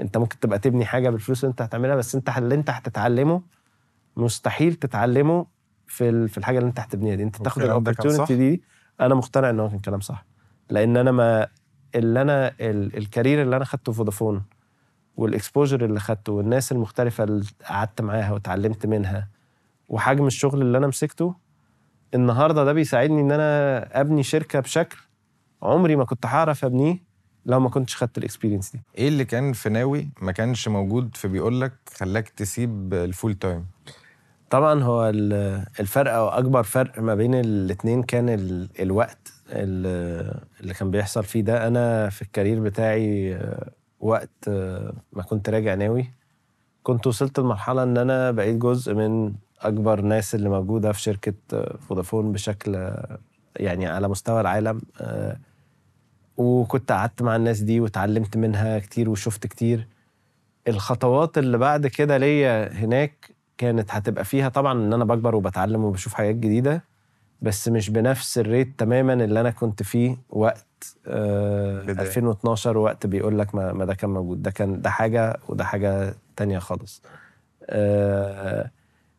[0.01, 3.41] أنت ممكن تبقى تبني حاجة بالفلوس اللي أنت هتعملها بس أنت اللي أنت هتتعلمه
[4.17, 5.45] مستحيل تتعلمه
[5.87, 7.23] في في الحاجة اللي أنت هتبنيها دي.
[7.23, 7.61] أنت تاخد
[8.17, 8.61] صح؟ دي.
[9.01, 10.25] أنا مقتنع إن هو كان كلام صح.
[10.69, 11.47] لأن أنا ما
[11.95, 14.43] اللي أنا ال- الcareer اللي أنا خدته في فودافون
[15.17, 19.27] وال exposure اللي خدته والناس المختلفة اللي قعدت معاها واتعلمت منها
[19.89, 21.35] وحجم الشغل اللي أنا مسكته
[22.13, 24.97] النهارده ده بيساعدني إن أنا أبني شركة بشكل
[25.63, 26.97] عمري ما كنت هعرف أبنيه
[27.45, 28.81] لو ما كنتش خدت ال experience دي.
[28.97, 33.33] إيه اللي كان في ناوي ما كانش موجود في بيقول لك خلاك تسيب ال full
[33.33, 33.65] time
[34.49, 40.73] طبعا هو ال- الفرق أو أكبر فرق ما بين الاتنين كان ال- الوقت ال- اللي
[40.73, 41.67] كان بيحصل فيه ده.
[41.67, 43.39] أنا في ال career بتاعي
[43.99, 44.49] وقت
[45.13, 46.11] ما كنت راجع ناوي
[46.83, 51.33] كنت وصلت لمرحلة إن أنا بقيت جزء من أكبر ناس اللي موجودة في شركة
[51.87, 52.91] فودافون بشكل
[53.55, 54.81] يعني على مستوى العالم.
[55.01, 55.37] آه،
[56.37, 59.87] وكنت قعدت مع الناس دي واتعلمت منها كتير وشفت كتير.
[60.67, 66.13] الخطوات اللي بعد كده ليا هناك كانت هتبقى فيها طبعا إن أنا بكبر وبتعلم وبشوف
[66.13, 66.83] حاجات جديدة
[67.41, 70.65] بس مش بنفس الريت تماما اللي أنا كنت فيه وقت
[71.07, 72.07] آه بداية.
[72.07, 74.41] 2012 وقت بيقول لك ما, ما ده كان موجود.
[74.41, 77.01] ده كان ده حاجة وده حاجة تانية خالص.
[77.69, 78.71] آه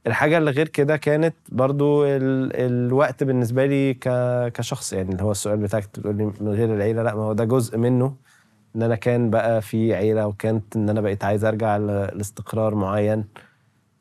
[0.06, 4.08] الحاجة اللي غير كده كانت برضو ال الوقت بالنسبة لي ك
[4.52, 7.44] كشخص يعني اللي هو السؤال بتاعك بتقول لي من غير العيلة لأ ما هو ده
[7.44, 8.14] جزء منه
[8.76, 13.24] إن أنا كان بقى في عيلة وكانت إن أنا بقيت عايز أرجع لاستقرار معين.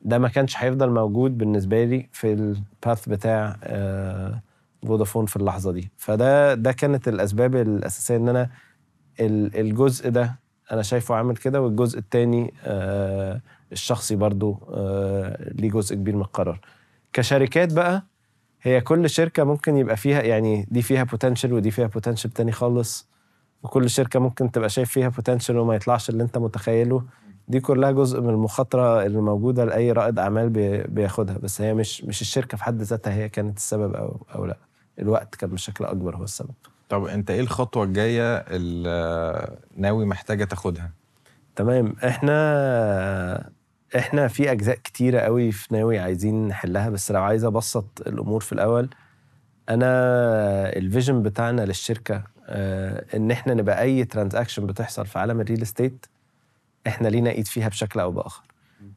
[0.01, 4.41] ده ما كانش هيفضل موجود بالنسبة لي في الباث بتاع آه،
[4.87, 5.91] فودافون في اللحظة دي.
[5.97, 8.49] فده ده كانت الأسباب الأساسية إن أنا
[9.19, 10.35] ال- الجزء ده
[10.71, 16.59] أنا شايفه عامل كده والجزء التاني آه، الشخصي برضو آه، ليه جزء كبير من القرار.
[17.13, 18.03] كشركات بقى
[18.61, 23.09] هي كل شركة ممكن يبقى فيها يعني دي فيها potential ودي فيها potential تاني خالص.
[23.63, 27.03] وكل شركة ممكن تبقى شايف فيها potential وما يطلعش اللي انت متخيله.
[27.47, 31.37] دي كلها جزء من المخاطرة اللي موجودة لأي رائد أعمال بي- بياخدها.
[31.37, 34.57] بس هي مش مش الشركة في حد ذاتها هي كانت السبب أو أو لأ.
[34.99, 36.53] الوقت كان بشكل أكبر هو السبب.
[36.89, 40.91] طب أنت إيه الخطوة الجاية اللي ناوي محتاجة تاخدها؟
[41.55, 41.95] تمام.
[42.05, 43.49] إحنا
[43.97, 48.51] إحنا في أجزاء كتيرة قوي في ناوي عايزين نحلها بس لو عايز أبسط الأمور في
[48.53, 48.89] الأول
[49.69, 49.87] أنا
[50.77, 55.61] ال vision بتاعنا للشركة آه إن إحنا نبقى أي transaction بتحصل في عالم ال real
[55.61, 56.05] estate
[56.87, 58.43] إحنا لينا إيد فيها بشكل أو بآخر.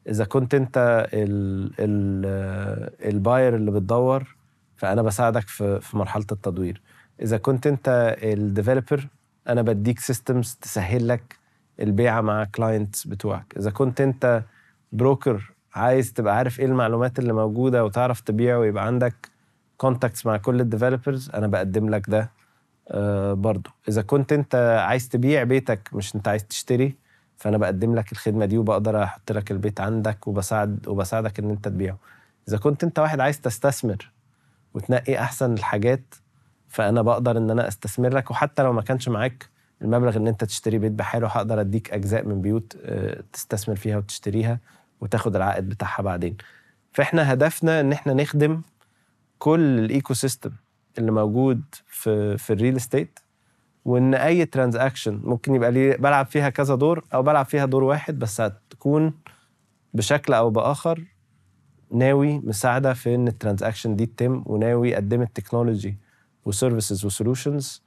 [0.09, 4.37] إذا كنت أنت ال ال آه، ال buyer اللي بتدور
[4.77, 6.83] فأنا بساعدك في في مرحلة التدوير.
[7.23, 9.09] إذا كنت أنت ال developer
[9.49, 11.37] أنا بديك systems تسهل لك
[11.81, 13.55] البيعة مع clients بتوعك.
[13.57, 14.43] إذا كنت أنت
[14.93, 19.29] broker عايز تبقى عارف إيه المعلومات اللي موجودة وتعرف تبيع ويبقى عندك
[19.77, 22.31] contacts مع كل ال developers أنا بقدم لك ده
[22.89, 23.71] آه برضو.
[23.89, 24.55] إذا كنت أنت
[24.87, 26.97] عايز تبيع بيتك مش أنت عايز تشتري
[27.37, 31.99] فأنا بقدم لك الخدمة دي وبقدر أحط لك البيت عندك وبساعد وبساعدك إن أنت تبيعه.
[32.49, 34.11] إذا كنت أنت واحد عايز تستثمر
[34.75, 36.15] وتنقي أحسن الحاجات
[36.69, 38.31] فأنا بقدر إن أنا أستثمر لك.
[38.31, 39.49] وحتى لو ما كانش معاك
[39.83, 44.59] المبلغ إن أنت تشتري بيت بحاله هقدر أديك أجزاء من بيوت آه، تستثمر فيها وتشتريها.
[45.03, 46.37] وتاخد العائد بتاعها بعدين.
[46.93, 48.63] فإحنا هدفنا إن إحنا نخدم
[49.39, 50.51] كل ال ecosystem
[50.99, 53.19] اللي موجود في في ال real estate
[53.85, 58.19] وإن أي transaction ممكن يبقى لي بلعب فيها كذا دور أو بلعب فيها دور واحد
[58.19, 59.15] بس هتكون
[59.95, 61.05] بشكل أو بآخر
[61.91, 65.97] ناوي مساعدة في إن ال transaction دي تتم وناوي قدمت technology
[66.45, 67.83] و services و solutions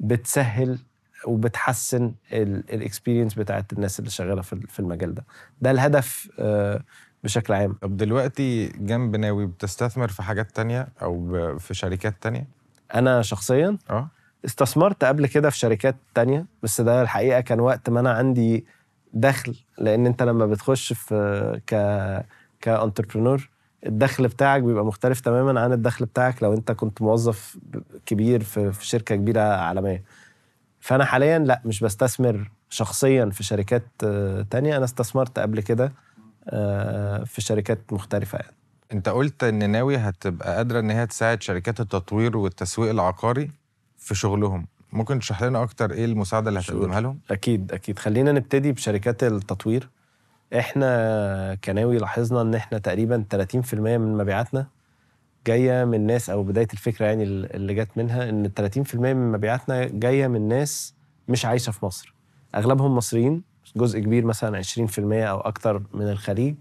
[0.00, 0.78] بتسهل
[1.26, 5.24] وبتحسن ال experience بتاعت الناس اللي شغالة في المجال ده.
[5.62, 6.82] ده الهدف آه،
[7.24, 7.72] بشكل عام.
[7.72, 12.46] طب دلوقتي جنب ناوي بتستثمر في حاجات تانية أو في شركات تانية؟
[12.94, 14.08] أنا شخصيا آه.
[14.44, 18.66] استثمرت قبل كده في شركات تانية بس ده الحقيقة كان وقت ما أنا عندي
[19.12, 21.74] دخل لأن أنت لما بتخش في ك
[22.60, 23.50] كانتربرنور
[23.86, 27.58] الدخل بتاعك بيبقى مختلف تماما عن الدخل بتاعك لو أنت كنت موظف
[28.06, 29.40] كبير في في شركة كبيرة
[30.88, 34.76] فأنا حاليا لا مش بستثمر شخصيا في شركات آه، تانية.
[34.76, 35.92] أنا استثمرت قبل كده
[36.48, 38.54] آه، في شركات مختلفة يعني.
[38.92, 43.50] أنت قلت إن ناوي هتبقى قادرة إن هي تساعد شركات التطوير والتسويق العقاري
[43.98, 44.66] في شغلهم.
[44.92, 46.60] ممكن تشرح لنا أكتر إيه المساعدة اللي.
[46.60, 47.98] هتقدمها لهم؟ أكيد أكيد.
[47.98, 49.88] خلينا نبتدي بشركات التطوير.
[50.58, 54.66] إحنا كناوي لاحظنا إن إحنا تقريبا 30% من مبيعاتنا
[55.48, 60.26] جاية من ناس أو بداية الفكرة يعني اللي جت منها إن 30% من مبيعاتنا جاية
[60.26, 60.94] من ناس
[61.28, 62.14] مش عايشة في مصر.
[62.54, 63.42] أغلبهم مصريين
[63.76, 66.54] جزء كبير مثلا 20% أو أكتر من الخليج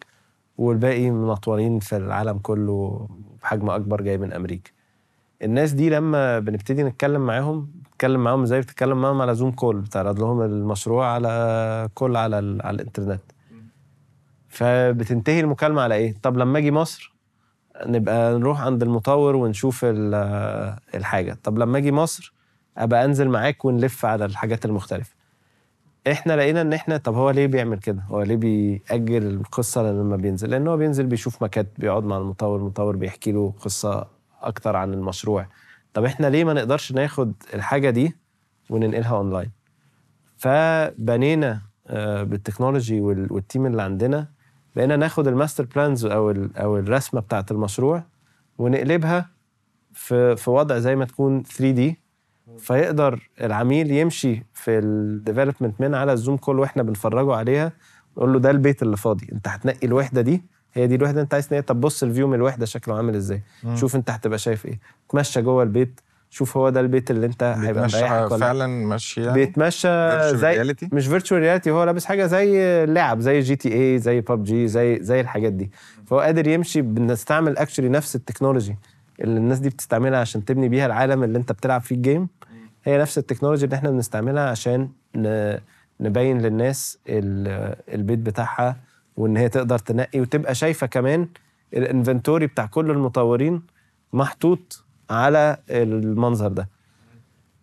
[0.57, 3.07] والباقي منطورين في العالم كله
[3.43, 4.71] بحجم أكبر جاي من أمريكا.
[5.43, 10.19] الناس دي لما بنبتدي نتكلم معاهم بتتكلم معاهم زي بتتكلم معاهم على زوم كول بتعرض
[10.19, 13.21] لهم المشروع على كل على على الإنترنت.
[14.47, 17.16] فبتنتهي المكالمة على إيه؟ طب لما أجي مصر
[17.85, 21.37] نبقى نروح عند المطور ونشوف ال- الحاجة.
[21.43, 22.33] طب لما أجي مصر
[22.77, 25.15] أبقى أنزل معاك ونلف على الحاجات المختلفة.
[26.11, 30.49] إحنا لقينا إن إحنا طب هو ليه بيعمل كده؟ هو ليه بيأجل القصة لما بينزل؟
[30.49, 34.07] لأن هو بينزل بيشوف مكات بيقعد مع المطور المطور بيحكي له قصة
[34.41, 35.47] أكتر عن المشروع.
[35.93, 38.15] طب إحنا ليه ما نقدرش ناخد الحاجة دي
[38.69, 39.51] وننقلها اونلاين
[40.37, 44.27] فبنينا آه، بال technology وال- وال team اللي عندنا
[44.77, 48.03] بقينا ناخد ال master plans أو أو الرسمة بتاعه المشروع
[48.57, 49.29] ونقلبها
[49.93, 51.99] في في وضع زي ما تكون 3D
[52.57, 57.71] فيقدر العميل يمشي في ال development من على ال Zoom call وإحنا بنفرجه عليها
[58.17, 61.47] نقول له ده البيت اللي فاضي انت هتنقي الوحدة دي هي دي الوحدة انت عايز
[61.47, 63.41] تنقيها؟ طب بص ال view من الوحدة شكله عامل إزاي.
[63.75, 64.79] شوف انت هتبقى شايف إيه.
[65.09, 65.99] تمشى جوه البيت
[66.29, 69.87] شوف هو ده البيت اللي انت هيبقى مريحك ولا فعلا ماشي يعني بيتمشى
[70.37, 74.99] زي reality؟ مش virtual reality هو لابس حاجة زي لعب زي GTA زي ببجي زي
[75.01, 75.71] زي الحاجات دي.
[76.05, 78.75] فهو قادر يمشي بنستعمل actually نفس ال technology
[79.21, 82.27] اللي الناس دي بتستعملها عشان تبني بيها العالم اللي انت بتلعب فيه ال game
[82.83, 84.89] هي نفس ال technology اللي إحنا بنستعملها عشان
[85.99, 88.77] نبين للناس ال- البيت بتاعها
[89.17, 91.27] وإن هي تقدر تنقي وتبقى شايفة كمان
[91.73, 93.61] الإنفنتوري بتاع كل المطورين
[94.13, 96.69] محطوط على المنظر ده.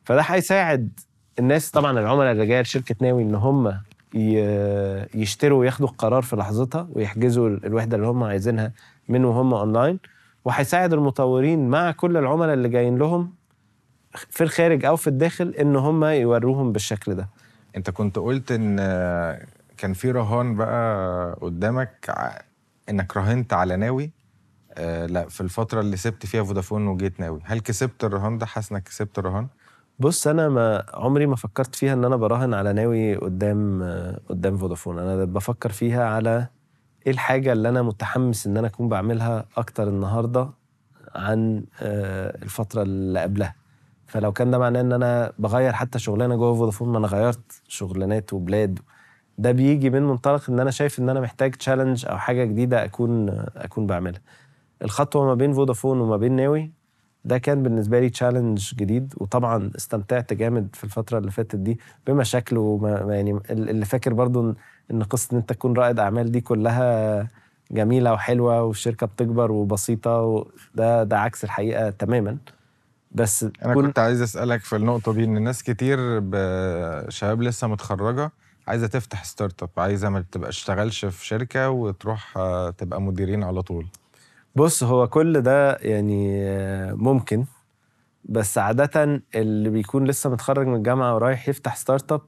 [0.05, 1.01] فده هيساعد
[1.39, 3.81] الناس طبعا العملاء اللي جاية لشركة ناوي إن هم
[5.15, 8.73] يشتروا وياخدوا القرار في لحظتها ويحجزوا الوحدة اللي هم عايزينها
[9.09, 9.99] من وهم أونلاين.
[10.45, 13.33] وهيساعد المطورين مع كل العملاء اللي جايين لهم
[14.31, 17.29] في الخارج أو في الداخل إن هم يوروهم بالشكل ده.
[17.77, 18.77] أنت كنت قلت إن
[19.77, 22.15] كان في رهان بقى قدامك
[22.89, 24.11] إنك راهنت على ناوي؟
[24.75, 28.73] آه لا في الفترة اللي سبت فيها فودافون وجيت ناوي هل كسبت الرهان ده؟ حاسس
[28.73, 29.49] إنك كسبت الرهان.
[29.99, 33.83] بص أنا ما عمري ما فكرت فيها إن أنا براهن على ناوي قدام
[34.29, 34.99] قدام فودافون.
[34.99, 36.47] أنا بفكر فيها على
[37.07, 40.51] إيه الحاجة اللي أنا متحمس إن أنا أكون بعملها أكتر النهارده
[41.15, 43.55] عن آه، الفترة اللي قبلها.
[44.07, 48.33] فلو كان ده معناه إن أنا بغير حتى شغلانة جوه فودافون ما أنا غيرت شغلانات
[48.33, 48.79] وبلاد.
[49.39, 53.29] ده بيجي من منطلق إن أنا شايف إن أنا محتاج challenge أو حاجة جديدة أكون
[53.57, 54.21] أكون بعملها.
[54.85, 56.71] الخطوه ما بين فودافون وما بين ناوي.
[57.25, 62.61] ده كان بالنسبة لي challenge جديد وطبعا استمتعت جامد في الفترة اللي فاتت دي بمشاكله
[62.61, 64.55] وما ما- يعني اللي فاكر برضو
[64.91, 67.29] ان قصة إن أنت تكون رائد أعمال دي كلها
[67.71, 72.37] جميلة وحلوة والشركة بتكبر وبسيطة وده ده عكس الحقيقة تماما.
[73.13, 75.99] بس أنا كنت عايز أسألك في النقطة دي إن ناس كتير
[77.11, 78.31] شباب لسه متخرجة
[78.69, 82.33] عايزة تفتح start up عايزة ما تبقى اشتغلش في شركة وتروح
[82.79, 83.87] تبقى مديرين على طول.
[84.57, 87.45] بص هو كل ده يعني آه، ممكن
[88.25, 92.23] بس عادة اللي بيكون لسه متخرج من الجامعة ورايح يفتح start up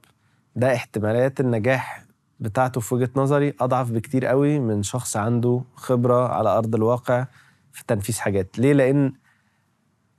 [0.55, 2.05] ده احتمالات النجاح
[2.39, 7.27] بتاعته في وجهة نظري أضعف بكتير قوي من شخص عنده خبرة على أرض الواقع
[7.73, 9.13] في تنفيذ حاجات ليه؟ لأن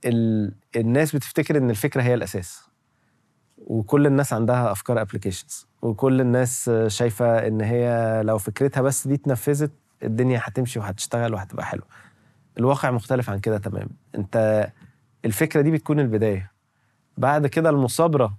[0.05, 0.53] ال...
[0.75, 2.61] الناس بتفتكر إن الفكرة هي الأساس
[3.57, 9.71] وكل الناس عندها أفكار ابلكيشنز وكل الناس شايفة إن هي لو فكرتها بس دي اتنفذت
[10.03, 11.85] الدنيا هتمشي وهتشتغل وهتبقى حلوة.
[12.57, 13.89] الواقع مختلف عن كده تماما.
[14.15, 14.67] انت
[15.25, 16.51] الفكرة دي بتكون البداية.
[17.17, 18.37] بعد كده المثابره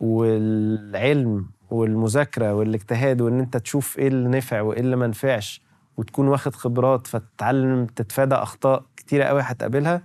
[0.00, 5.62] والعلم والمذاكرة والاجتهاد وان انت تشوف إيه اللي نفع وايه اللي ما نفعش
[5.96, 10.02] وتكون واخد خبرات فتتعلم تتفادى أخطاء كتيره قوي هتقابلها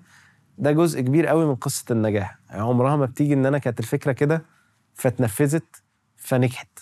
[0.57, 2.37] ده جزء كبير قوي من قصة النجاح.
[2.49, 4.45] يعني عمرها ما بتيجي ان أنا كانت الفكرة كده
[4.93, 5.83] فاتنفذت
[6.15, 6.79] فنجحت.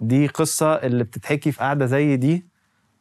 [0.00, 2.46] دي قصة اللي بتتحكي في قعده زي دي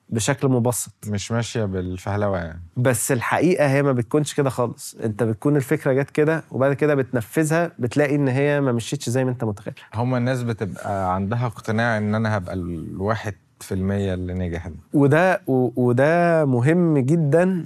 [0.10, 0.94] بشكل مبسط.
[1.08, 2.62] مش ماشية بالفهلوة يعني.
[2.78, 4.96] بس الحقيقة هي ما بتكونش كده خالص.
[5.04, 9.32] انت بتكون الفكرة جت كده وبعد كده بتنفذها بتلاقي إن هي ما مشيتش زي ما
[9.32, 9.74] أنت متخيل.
[9.96, 15.42] هما الناس بتبقى عندها اقتناع إن أنا هبقى الواحد في المية اللي نجح ده وده
[15.48, 17.66] وده مهم جدا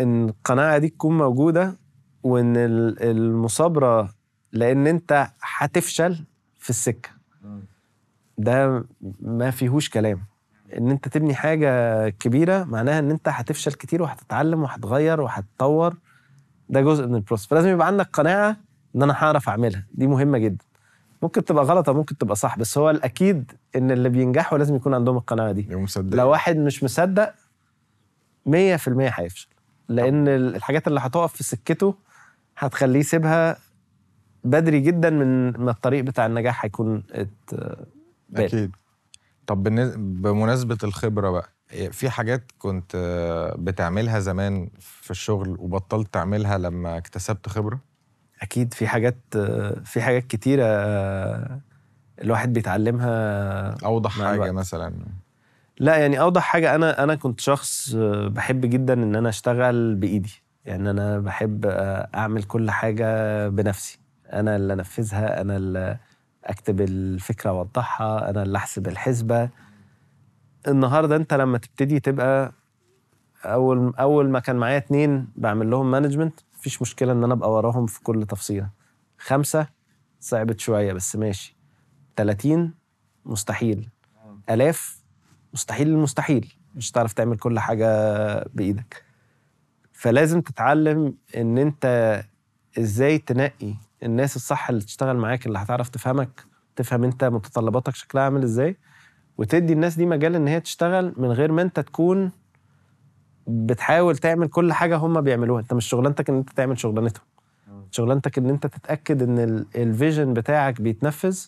[0.00, 1.76] إن القناعة دي تكون موجودة
[2.22, 4.14] وإن ال- المثابره
[4.52, 6.24] لأن أنت هتفشل
[6.58, 7.08] في السكة.
[8.38, 8.84] ده
[9.20, 10.20] ما فيهوش كلام.
[10.78, 15.96] إن أنت تبني حاجة كبيرة معناها إن أنت هتفشل كتير وهتتعلم وهتغير وهتطور.
[16.68, 18.56] ده جزء من البروسس فلازم يبقى عندك قناعة
[18.96, 19.86] إن أنا هعرف أعملها.
[19.94, 20.64] دي مهمة جدا.
[21.22, 24.94] ممكن تبقى غلط أو ممكن تبقى صح بس هو الأكيد إن اللي بينجحوا لازم يكون
[24.94, 25.76] عندهم القناعة دي.
[25.76, 26.16] مصدق.
[26.16, 27.34] لو واحد مش مصدق
[28.46, 28.52] 100%
[29.14, 29.48] هيفشل.
[29.88, 31.94] لأن ال- الحاجات اللي هتقف في سكته
[32.58, 33.56] هتخليه يسيبها
[34.44, 37.28] بدري جدا من ما الطريق بتاع النجاح هيكون ات.
[38.36, 38.76] أكيد.
[39.46, 39.62] طب
[40.22, 46.96] بمناسبة الخبرة بقى إيه، في حاجات كنت آه، بتعملها زمان في الشغل وبطلت تعملها لما
[46.98, 47.80] اكتسبت خبرة؟
[48.42, 49.16] أكيد في حاجات
[49.84, 50.64] في حاجات كتيرة
[52.22, 53.14] الواحد بيتعلمها
[53.84, 54.50] أوضح مع حاجة الوقت.
[54.50, 54.94] مثلا.
[55.78, 57.94] لا يعني أوضح حاجة أنا أنا كنت شخص
[58.26, 60.42] بحب جدا إن أنا أشتغل بإيدي.
[60.64, 61.66] يعني أنا بحب
[62.14, 63.98] أعمل كل حاجة بنفسي.
[64.32, 65.98] أنا اللي أنفذها أنا اللي
[66.44, 69.48] أكتب الفكرة واوضحها أنا اللي أحسب الحسبة.
[70.68, 72.52] النهارده أنت لما تبتدي تبقى
[73.44, 77.86] أول أول ما كان معايا اتنين بعمل لهم مانجمنت مفيش مشكلة إن أنا أبقى وراهم
[77.86, 78.68] في كل تفصيلة.
[79.18, 79.66] خمسة
[80.20, 81.56] صعبت شوية بس ماشي.
[82.16, 82.74] 30
[83.26, 83.88] مستحيل.
[84.50, 85.02] آلاف
[85.54, 86.52] مستحيل المستحيل.
[86.74, 87.88] مش هتعرف تعمل كل حاجة
[88.54, 89.04] بإيدك.
[89.92, 92.22] فلازم تتعلم إن أنت
[92.78, 96.44] إزاي تنقي الناس الصح اللي تشتغل معاك اللي هتعرف تفهمك
[96.76, 98.76] تفهم انت متطلباتك شكلها عامل إزاي
[99.38, 102.30] وتدي الناس دي مجال ان هي تشتغل من غير ما انت تكون
[103.46, 105.60] بتحاول تعمل كل حاجة هم بيعملوها.
[105.60, 107.24] انت مش شغلانتك ان انت تعمل شغلانتهم.
[107.90, 111.46] شغلانتك ان انت تتأكد ان ال- الفيجن بتاعك بيتنفذ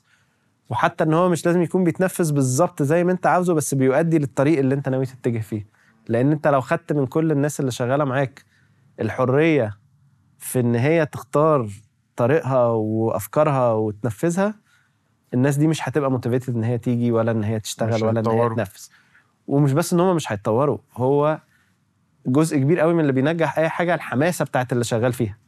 [0.71, 4.59] وحتى ان هو مش لازم يكون بيتنفذ بالظبط زي ما انت عاوزه بس بيؤدي للطريق
[4.59, 5.67] اللي انت ناوي تتجه فيه.
[6.09, 8.45] لأن انت لو خدت من كل الناس اللي شغالة معاك
[9.01, 9.79] الحرية
[10.39, 11.69] في ان هي تختار
[12.17, 14.55] طريقها وأفكارها وتنفذها
[15.35, 18.33] الناس دي مش هتبقى motivated إن هي تيجي ولا إن هي تشتغل ولا إن هي.
[18.57, 18.89] تنفذ.
[19.47, 21.41] ومش بس إن هم مش هيتطوروا هو
[22.27, 25.39] جزء كبير قوي من اللي بينجح أي حاجة الحماسة بتاعت اللي شغال فيها.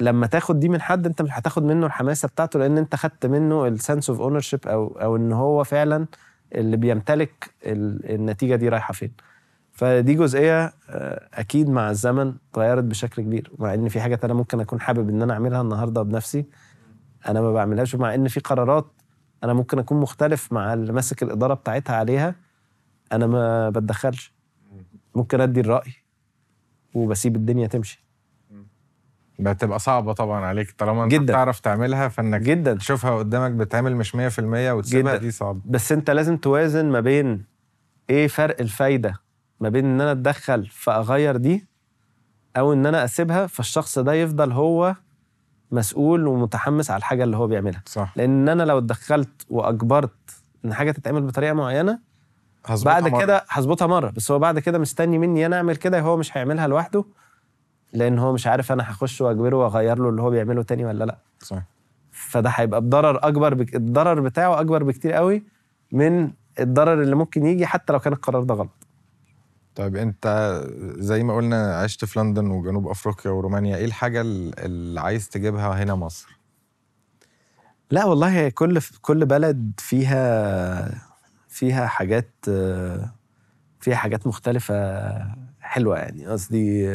[0.00, 3.66] لما تاخد دي من حد أنت مش هتاخد منه الحماسة بتاعته لأن أنت خدت منه
[3.66, 6.06] ال sense of ownership أو أو إن هو فعلا
[6.54, 9.12] اللي بيمتلك ال- النتيجة دي رايحة فين.
[9.78, 14.60] فدي جزئية آه، أكيد مع الزمن اتغيرت بشكل كبير مع إن في حاجات أنا ممكن
[14.60, 16.46] أكون حابب إن أنا أعملها النهارده بنفسي
[17.28, 18.86] أنا ما بعملهاش ومع إن في قرارات
[19.44, 22.34] أنا ممكن أكون مختلف مع اللي ماسك الإدارة بتاعتها عليها
[23.12, 24.32] أنا ما بتدخلش
[25.14, 25.92] ممكن أدي الرأي
[26.94, 28.04] وبسيب الدنيا تمشي
[29.38, 31.24] بتبقى صعبة طبعا عليك طالما أنت جداً.
[31.24, 34.18] بتعرف تعملها فإنك جدا تشوفها قدامك بتعمل مش 100%
[34.72, 35.22] وتسيبها جداً.
[35.22, 37.44] دي صعبة بس أنت لازم توازن ما بين
[38.10, 39.14] إيه فرق الفايدة
[39.60, 41.66] ما بين إن أنا أتدخل فأغير دي
[42.56, 44.94] أو إن أنا أسيبها فالشخص ده يفضل هو
[45.72, 47.82] مسؤول ومتحمس على الحاجة اللي هو بيعملها.
[47.86, 48.12] صح.
[48.16, 50.10] لأن أنا لو اتدخلت وأجبرت
[50.64, 51.98] إن حاجة تتعمل بطريقة معينة
[52.84, 53.20] بعد مرة.
[53.20, 54.10] كده هظبطها مرة.
[54.10, 57.04] بس هو بعد كده مستني مني أنا أعمل كده هو مش هيعملها لوحده
[57.92, 61.18] لأن هو مش عارف أنا هخش وأجبره وأغير له اللي هو بيعمله تاني ولا لأ.
[61.40, 61.62] صح.
[62.12, 63.76] فده هيبقى بضرر أكبر بك...
[63.76, 65.42] الضرر بتاعه أكبر بكتير قوي
[65.92, 66.30] من
[66.60, 68.77] الضرر اللي ممكن يجي حتى لو كان القرار ده غلط.
[69.78, 70.26] طيب أنت
[70.98, 75.82] زي ما قلنا عشت في لندن وجنوب أفريقيا ورومانيا إيه الحاجة ال- اللي عايز تجيبها
[75.82, 76.38] هنا مصر؟
[77.90, 81.02] لا والله كل كل بلد فيها
[81.48, 82.30] فيها حاجات
[83.80, 84.74] فيها حاجات مختلفة
[85.60, 86.26] حلوة يعني.
[86.26, 86.86] قصدي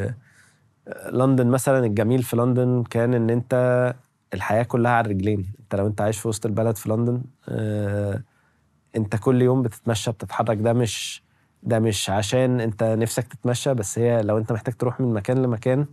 [1.12, 3.94] لندن مثلا الجميل في لندن كان إن أنت
[4.34, 5.54] الحياة كلها على الرجلين.
[5.60, 8.24] أنت لو أنت عايش في وسط البلد في لندن آه،
[8.96, 11.23] أنت كل يوم بتتمشى بتتحرك ده مش
[11.66, 15.86] ده مش عشان انت نفسك تتمشى بس هي لو انت محتاج تروح من مكان لمكان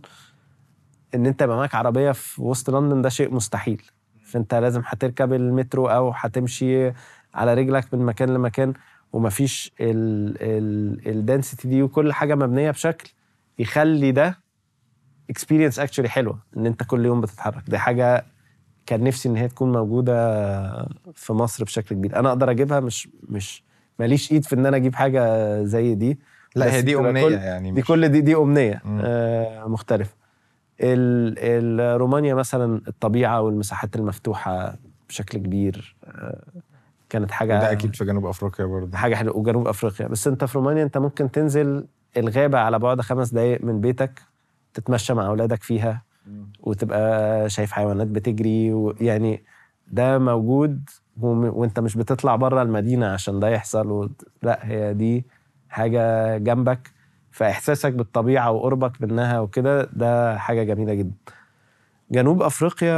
[1.15, 3.81] ان انت يبقى معاك عربية في وسط لندن ده شيء مستحيل.
[4.25, 6.91] فانت لازم هتركب المترو أو هتمشي
[7.33, 8.73] على رجلك من مكان لمكان
[9.13, 9.71] ومفيش
[11.07, 13.11] ال density دي وكل حاجة مبنية بشكل
[13.59, 14.39] يخلي ده
[15.29, 17.63] experience actually حلوة إن أنت كل يوم بتتحرك.
[17.69, 18.25] دي حاجة
[18.85, 20.15] كان نفسي إن هي تكون موجودة
[21.13, 22.19] في مصر بشكل كبير.
[22.19, 23.63] أنا أقدر أجيبها؟ مش مش
[23.99, 25.23] ماليش ايد في إن أنا أجيب حاجة
[25.63, 26.19] زي دي
[26.55, 29.01] لا هي دي أمنية كل- يعني دي كل دي دي أمنية مم.
[29.03, 30.15] آه مختلفة.
[30.81, 34.75] ال- ال- رومانيا مثلا الطبيعة والمساحات المفتوحة
[35.09, 36.43] بشكل كبير آه
[37.09, 38.97] كانت حاجة وده أكيد في جنوب أفريقيا برضه.
[38.97, 40.07] حاجة حلوة وجنوب أفريقيا.
[40.07, 41.85] بس أنت في رومانيا أنت ممكن تنزل
[42.17, 44.21] الغابة على بعد خمس دقايق من بيتك
[44.73, 46.01] تتمشى مع أولادك فيها
[46.59, 49.43] وتبقى شايف حيوانات بتجري ويعني
[49.87, 50.89] ده موجود
[51.21, 54.09] وانت مش بتطلع بره المدينة عشان ده يحصل و...
[54.43, 55.25] لا هي دي
[55.69, 56.91] حاجة جنبك
[57.31, 61.15] فإحساسك بالطبيعة وقربك منها وكده ده حاجة جميلة جدا.
[62.11, 62.97] جنوب أفريقيا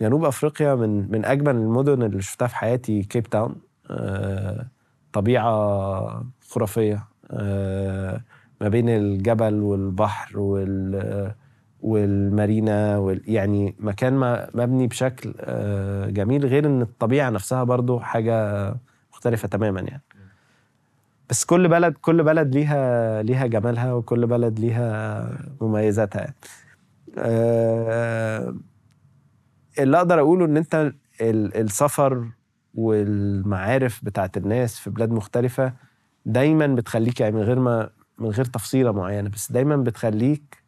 [0.00, 3.54] جنوب أفريقيا من من أجمل المدن اللي شفتها في حياتي كيب تاون.
[3.90, 4.66] آه،
[5.12, 7.04] طبيعة خرافية.
[7.30, 8.20] آه،
[8.60, 11.34] ما بين الجبل والبحر وال
[11.82, 18.68] والمارينا وال يعني مكان مبني بشكل آه، جميل غير إن الطبيعة نفسها برضو حاجة
[19.12, 20.02] مختلفة تماما يعني
[21.30, 25.28] بس كل بلد كل بلد ليها ليها جمالها وكل بلد ليها
[25.60, 26.34] مميزاتها يعني.
[27.18, 28.54] آه،
[29.78, 32.28] اللي أقدر أقوله إن أنت ال- السفر
[32.74, 35.72] والمعارف بتاعت الناس في بلاد مختلفة
[36.26, 40.61] دايما بتخليك يعني من غير ما من غير تفصيلة معينة بس دايما بتخليك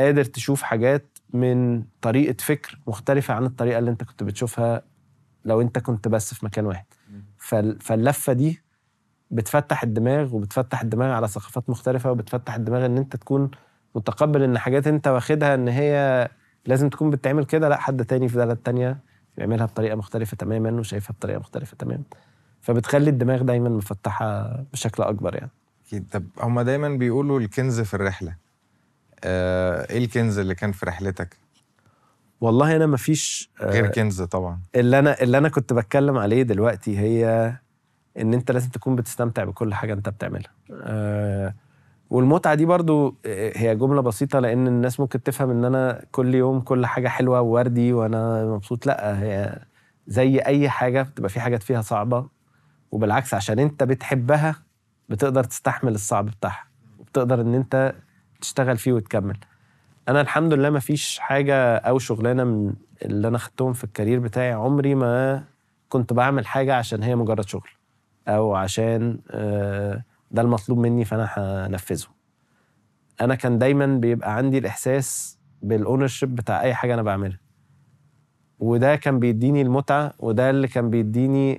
[0.00, 4.82] قادر تشوف حاجات من طريقة فكر مختلفة عن الطريقة اللي انت كنت بتشوفها
[5.44, 6.84] لو انت كنت بس في مكان واحد.
[7.38, 8.62] فال- فاللفة دي
[9.30, 13.50] بتفتح الدماغ وبتفتح الدماغ على ثقافات مختلفة وبتفتح الدماغ إن انت تكون
[13.94, 16.28] متقبل إن حاجات انت واخدها إن هي
[16.66, 18.98] لازم تكون بتعمل كده لأ حد تاني في بلد تانية
[19.36, 22.02] بيعملها بطريقة مختلفة تماما وشايفها بطريقة مختلفة تماما
[22.60, 25.50] فبتخلي الدماغ دايما مفتحة بشكل أكبر يعني.
[25.86, 26.06] أكيد.
[26.12, 28.36] طب هما دايما بيقولوا الكنز في الرحلة.
[29.24, 31.36] إيه الكنز اللي كان في رحلتك؟
[32.40, 34.60] والله أنا مفيش آه، غير كنز طبعا.
[34.74, 37.52] اللي أنا اللي أنا كنت بتكلم عليه دلوقتي هي
[38.18, 40.50] إن أنت لازم تكون بتستمتع بكل حاجة أنت بتعملها.
[40.82, 41.54] آه،
[42.10, 46.60] والمتعة دي برضو آه، هي جملة بسيطة لأن الناس ممكن تفهم إن أنا كل يوم
[46.60, 48.86] كل حاجة حلوة ووردي وأنا مبسوط.
[48.86, 49.58] لأ هي
[50.06, 52.26] زي أي حاجة بتبقى في حاجات فيها صعبة
[52.90, 54.56] وبالعكس عشان أنت بتحبها
[55.08, 56.64] بتقدر تستحمل الصعب بتاعها
[56.98, 57.94] وبتقدر إن أنت
[58.40, 59.36] تشتغل فيه وتكمل.
[60.08, 62.72] أنا الحمد لله ما فيش حاجة أو شغلانة من
[63.04, 65.44] اللي أنا خدتهم في الكارير بتاعي عمري ما
[65.88, 67.68] كنت بعمل حاجة عشان هي مجرد شغل
[68.28, 72.06] أو عشان آه، ده المطلوب مني فأنا هنفذه.
[73.20, 77.38] أنا كان دايما بيبقى عندي الإحساس بال ownership بتاع أي حاجة أنا بعملها.
[78.58, 81.58] وده كان بيديني المتعة وده اللي كان بيديني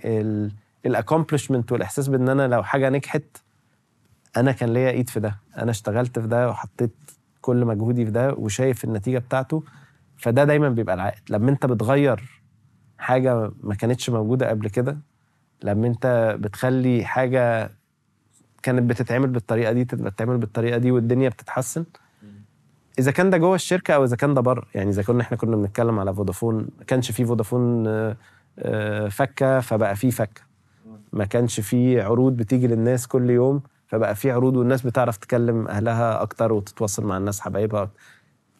[0.85, 3.23] ال accomplishment والإحساس بإن أنا لو حاجة نجحت
[4.37, 5.35] أنا كان ليا إيد في ده.
[5.57, 6.91] أنا اشتغلت في ده وحطيت
[7.41, 9.63] كل مجهودي في ده وشايف النتيجة بتاعته.
[10.17, 12.41] فده دايما بيبقى العائد لما أنت بتغير
[12.97, 14.97] حاجة ما كانتش موجودة قبل كده
[15.63, 17.71] لما أنت بتخلي حاجة
[18.63, 21.85] كانت بتتعمل بالطريقة دي تبقى تتعمل بالطريقة دي والدنيا بتتحسن.
[22.99, 25.55] إذا كان ده جوه الشركة أو إذا كان ده بره يعني إذا كنا إحنا كنا
[25.55, 28.17] بنتكلم على فودافون ما كانش في فودافون آه،
[28.59, 30.41] آه، فكة فبقى في فكة.
[31.13, 33.61] ما كانش في عروض بتيجي للناس كل يوم.
[33.91, 37.89] فبقى في عروض والناس بتعرف تكلم أهلها أكتر وتتواصل مع الناس حبايبها.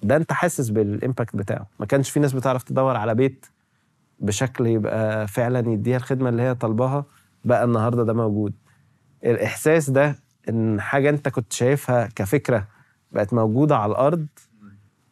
[0.04, 1.68] ده أنت حاسس بال impact بتاعه.
[1.80, 3.46] ما كانش في ناس بتعرف تدور على بيت
[4.20, 7.06] بشكل يبقى فعلا يديها الخدمة اللي هي طالباها
[7.46, 8.54] بقى النهارده ده موجود.
[9.26, 10.16] الإحساس ده
[10.50, 12.68] إن حاجة أنت كنت شايفها كفكرة
[13.12, 14.26] بقت موجودة على الأرض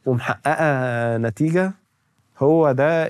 [0.05, 1.73] ومحققة نتيجة
[2.39, 3.07] هو ده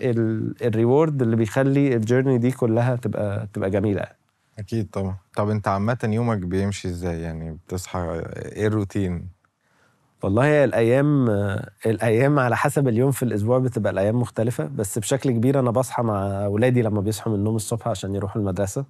[0.61, 4.18] ال reward اللي بيخلي ال journey دي كلها تبقى تبقى جميلة.
[4.59, 5.17] أكيد طبعا.
[5.35, 9.27] طب أنت عامة يومك بيمشي إزاي؟ يعني بتصحى إيه الروتين؟
[10.23, 11.29] والله هي الأيام
[11.85, 16.45] الأيام على حسب اليوم في الأسبوع بتبقى الأيام مختلفة بس بشكل كبير أنا بصحى مع
[16.45, 18.85] أولادي لما بيصحوا من النوم الصبح عشان يروحوا المدرسة.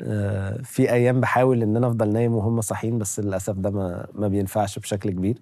[0.00, 4.28] آه، في أيام بحاول إن أنا أفضل نايم وهم صاحيين بس للأسف ده ما, ما
[4.28, 5.38] بينفعش بشكل كبير.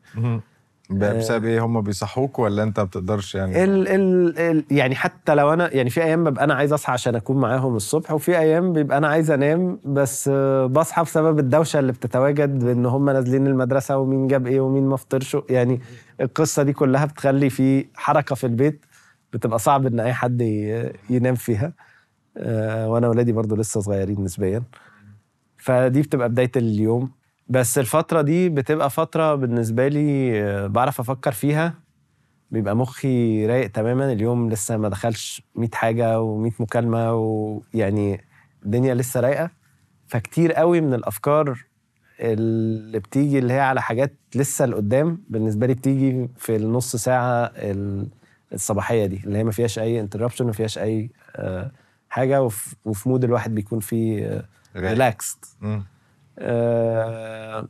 [0.91, 5.53] بسبب إيه؟ هم بيصحوك ولا أنت ما بتقدرش يعني؟ ال ال ال يعني حتى لو
[5.53, 8.99] أنا يعني في أيام ببقى أنا عايز أصحى عشان أكون معاهم الصبح وفي أيام بيبقى
[8.99, 14.27] أنا عايز أنام بس آه، بصحى بسبب الدوشة اللي بتتواجد بإن هم نازلين المدرسة ومين
[14.27, 15.37] جاب إيه ومين ما فطرش.
[15.51, 15.81] يعني
[16.21, 18.87] القصة دي كلها بتخلي في حركة في البيت
[19.33, 20.41] بتبقى صعب إن أي حد
[21.11, 21.73] ينام فيها.
[22.37, 24.63] آه، وأنا ولادي برضو لسه صغيرين نسبيا.
[25.57, 27.11] فدي بتبقى بداية اليوم.
[27.51, 31.75] بس الفترة دي بتبقى فترة بالنسبة لي آه، بعرف أفكر فيها.
[32.51, 38.25] بيبقى مخي رايق تماما اليوم لسه ما دخلش 100 حاجة و100 مكالمة ويعني
[38.65, 39.51] الدنيا لسه رايقة.
[40.09, 41.65] فكتير قوي من الأفكار
[42.21, 48.09] اللي بتيجي اللي هي على حاجات لسه لقدام بالنسبة لي بتيجي في النص ساعة ال-
[48.53, 51.71] الصباحية دي اللي هي ما فيهاش أي interruption ما فيهاش أي آه،
[52.09, 54.45] حاجة وف- وفي mood الواحد بيكون فيه
[54.77, 54.93] رايق.
[56.41, 57.69] آه،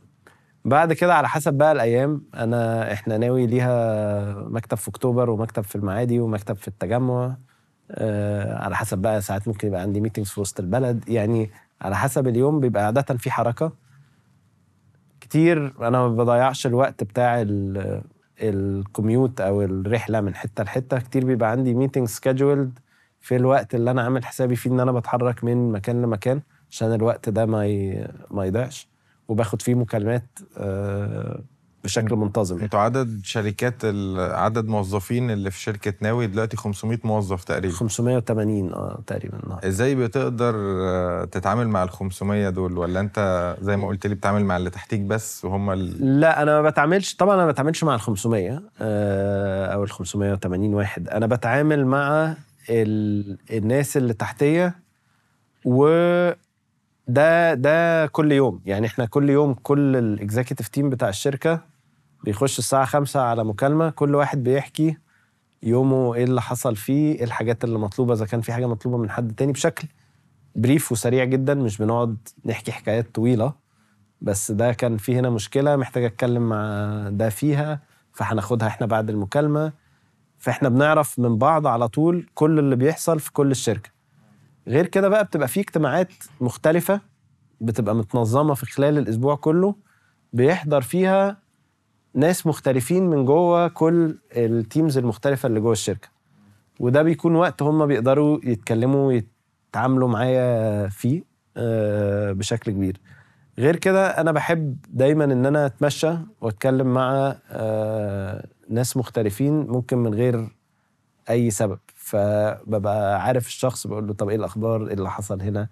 [0.65, 5.75] بعد كده على حسب بقى الأيام أنا إحنا ناوي ليها مكتب في أكتوبر ومكتب في
[5.75, 7.35] المعادي ومكتب في التجمع
[7.91, 11.09] آه، على حسب بقى ساعات ممكن يبقى عندي meetings في وسط البلد.
[11.09, 11.49] يعني
[11.81, 13.71] على حسب اليوم بيبقى عادة في حركة.
[15.21, 18.01] كتير أنا ما بضيعش الوقت بتاع ال-
[18.41, 20.99] ال commute أو الرحلة من حتة لحتة.
[20.99, 22.79] كتير بيبقى عندي meeting scheduled
[23.21, 26.41] في الوقت اللي أنا عامل حسابي فيه إن أنا بتحرك من مكان لمكان.
[26.71, 28.07] عشان الوقت ده ما ي...
[28.31, 28.87] ما يضيعش.
[29.27, 31.39] وباخد فيه مكالمات آه،
[31.83, 32.59] بشكل منتظم.
[32.59, 37.73] أنتوا عدد شركات ال- عدد موظفين اللي في شركة ناوي دلوقتي 500 موظف تقريبا.
[37.73, 43.77] 580 آه تقريبا النهارده إزاي بتقدر آه، تتعامل مع ال 500 دول؟ ولا أنت زي
[43.77, 46.19] ما قلت لي بتتعامل مع اللي تحتيك بس وهم ال...
[46.19, 50.73] لا أنا ما بتعاملش طبعا أنا ما بتعاملش مع ال 500 آه، أو ال 580
[50.73, 51.09] واحد.
[51.09, 52.33] أنا بتعامل مع
[52.69, 53.37] ال...
[53.51, 54.75] الناس اللي تحتيه
[55.65, 55.87] و
[57.11, 58.61] ده ده كل يوم.
[58.65, 61.61] يعني إحنا كل يوم كل ال executive team بتاع الشركة
[62.23, 64.97] بيخش الساعة 5 على مكالمة كل واحد بيحكي
[65.63, 69.09] يومه إيه اللي حصل فيه إيه الحاجات اللي مطلوبة إذا كان في حاجة مطلوبة من
[69.09, 69.87] حد تاني بشكل
[70.55, 73.53] brief وسريع جدا مش بنقعد نحكي حكايات طويلة.
[74.21, 77.79] بس ده كان في هنا مشكلة محتاج أتكلم مع ده فيها
[78.13, 79.73] فهناخدها إحنا بعد المكالمة.
[80.37, 83.89] فإحنا بنعرف من بعض على طول كل اللي بيحصل في كل الشركة.
[84.67, 87.01] غير كده بقى بتبقى في اجتماعات مختلفة
[87.61, 89.75] بتبقى متنظمة في خلال الأسبوع كله
[90.33, 91.37] بيحضر فيها
[92.13, 96.07] ناس مختلفين من جوه كل التيمز المختلفة اللي جوه الشركة.
[96.79, 101.23] وده بيكون وقت هم بيقدروا يتكلموا ويتعاملوا معايا فيه
[101.57, 102.97] آه، بشكل كبير.
[103.59, 110.13] غير كده أنا بحب دايما إن أنا أتمشى وأتكلم مع آه، ناس مختلفين ممكن من
[110.13, 110.47] غير
[111.29, 111.79] أي سبب.
[112.11, 115.67] فببقى عارف الشخص بقول له طب إيه الأخبار؟ إيه اللي حصل هنا؟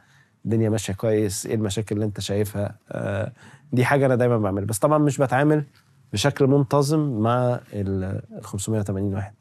[0.46, 3.32] الدنيا ماشية كويس إيه المشاكل اللي أنت شايفها؟ آه،
[3.74, 4.66] دي حاجة أنا دايما بعملها.
[4.66, 5.64] بس طبعا مش بتعامل
[6.14, 9.34] بشكل منتظم مع ال ال 580 واحد.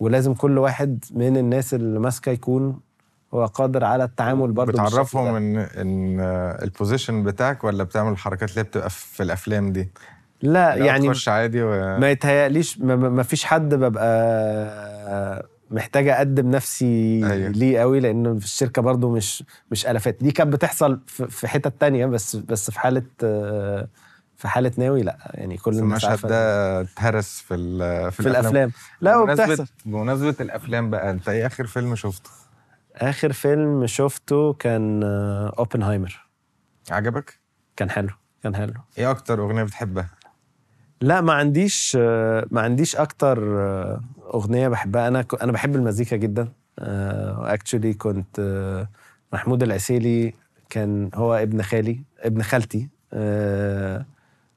[0.00, 2.80] ولازم كل واحد من الناس اللي ماسكة يكون
[3.34, 5.34] هو قادر على التعامل برضه بتعرفهم.
[5.34, 9.90] إن إن آه، البوزيشن بتاعك ولا بتعمل الحركات اللي بتبقى في الأفلام دي؟
[10.42, 11.98] لا يعني تخش عادي و...
[11.98, 14.08] ما يتهيأليش ما ما فيش حد ببقى
[15.70, 17.48] محتاج أقدم نفسي أيوة.
[17.50, 21.72] ليه قوي لأنه في الشركة برضو مش مش ألافات دي كانت بتحصل في في حتت
[21.80, 23.02] تانية بس بس في حالة
[24.36, 29.12] في حالة ناوي لأ يعني كل الناس عارفة ده اتهرس في ال- في الأفلام لا
[29.14, 32.30] بمناسبة- وبتحصل بمناسبة الأفلام بقى أنت إيه آخر فيلم شفته؟
[32.96, 36.26] آخر فيلم شفته كان آه، أوبنهايمر
[36.90, 37.38] عجبك؟
[37.76, 38.10] كان حلو
[38.42, 40.08] كان حلو إيه أكتر أغنية بتحبها؟
[41.00, 44.00] لا ما عنديش آه، ما عنديش أكتر آه،
[44.34, 45.08] أغنية بحبها.
[45.08, 46.48] أنا أنا بحب المزيكا جدا.
[46.78, 48.88] اكشولي كنت آه،
[49.32, 50.34] محمود العسيلي
[50.70, 52.88] كان هو ابن خالي ابن خالتي.
[53.12, 54.06] آه،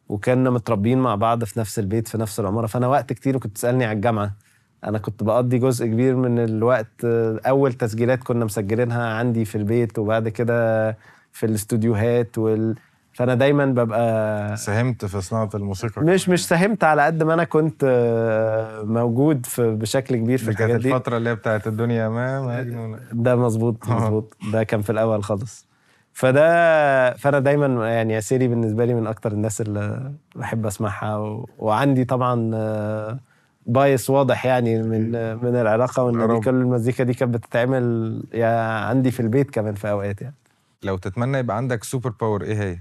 [0.09, 2.67] وكنا متربيين مع بعض في نفس البيت في نفس العمارة.
[2.67, 4.35] فأنا وقت كتير كنت تسألني على الجامعة.
[4.83, 9.99] أنا كنت بقضي جزء كبير من الوقت آه، أول تسجيلات كنا مسجلينها عندي في البيت
[9.99, 10.91] وبعد كده
[11.31, 12.75] في الاستوديوهات وال...
[13.13, 17.83] فأنا دايما ببقى ساهمت في صناعة الموسيقى مش مش ساهمت على قد ما أنا كنت
[17.87, 20.87] آه، موجود في بشكل كبير في الحاجات دي.
[20.89, 23.93] الفترة اللي هي بتاعت الدنيا ما مجنونة ده مظبوط آه.
[23.95, 25.67] مظبوط ده كان في الأول خالص.
[26.13, 31.49] فده فأنا دايما يعني عسيري بالنسبة لي من أكتر الناس اللي بحب أسمعها و...
[31.59, 33.19] وعندي طبعا آه،
[33.65, 35.11] bias واضح يعني من
[35.43, 40.21] من العلاقة وإن كل المزيكا دي كانت بتتعمل يا عندي في البيت كمان في أوقات
[40.21, 40.35] يعني.
[40.83, 42.77] لو تتمنى يبقى عندك super power إيه هي؟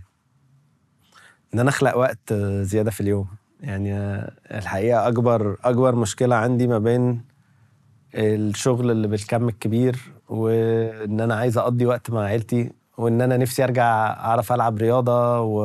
[1.54, 3.26] إن أنا أخلق وقت زيادة في اليوم.
[3.60, 3.94] يعني
[4.50, 7.22] الحقيقة أكبر أكبر مشكلة عندي ما بين
[8.14, 9.96] الشغل اللي بالكم الكبير
[10.28, 15.60] وإن أنا عايز أقضي وقت مع عيلتي وإن أنا نفسي أرجع أعرف ألعب رياضة و...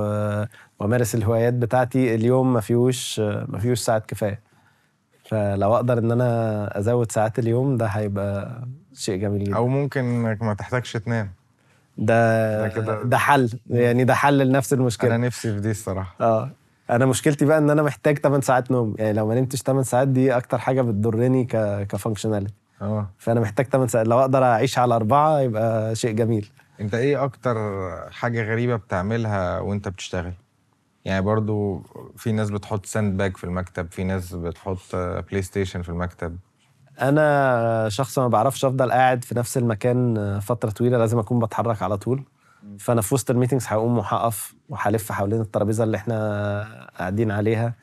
[0.79, 4.41] وأمارس الهوايات بتاعتي اليوم ما فيهوش ما فيهوش ساعات كفاية.
[5.25, 8.61] فلو أقدر إن أنا أزود ساعات اليوم ده هيبقى
[8.93, 9.55] شيء جميل جدا.
[9.55, 10.03] أو ممكن
[10.41, 11.31] ما تحتاجش تنام.
[11.97, 13.49] ده ده حل.
[13.69, 15.15] يعني ده حل لنفس المشكلة.
[15.15, 16.15] أنا نفسي في دي الصراحة.
[16.21, 16.51] آه.
[16.89, 18.95] أنا مشكلتي بقى إن أنا محتاج 8 ساعات نوم.
[18.99, 21.55] يعني لو ما نمتش 8 ساعات دي أكتر حاجة بتضرني ك
[21.89, 23.09] ك functionality آه.
[23.17, 24.07] فأنا محتاج 8 ساعات.
[24.07, 26.49] لو أقدر أعيش على أربعة يبقى شيء جميل.
[26.81, 27.55] أنت إيه أكتر
[28.11, 30.33] حاجة غريبة بتعملها وأنت بتشتغل؟
[31.05, 31.81] يعني برضو
[32.17, 36.37] في ناس بتحط sand bag في المكتب في ناس بتحط PlayStation في المكتب.
[37.01, 41.97] أنا شخص ما بعرفش أفضل قاعد في نفس المكان فترة طويلة لازم أكون بتحرك على
[41.97, 42.23] طول.
[42.79, 47.73] فأنا في وسط ال meetings هقوم وهقف وهلف حوالين الترابيزة اللي إحنا قاعدين عليها.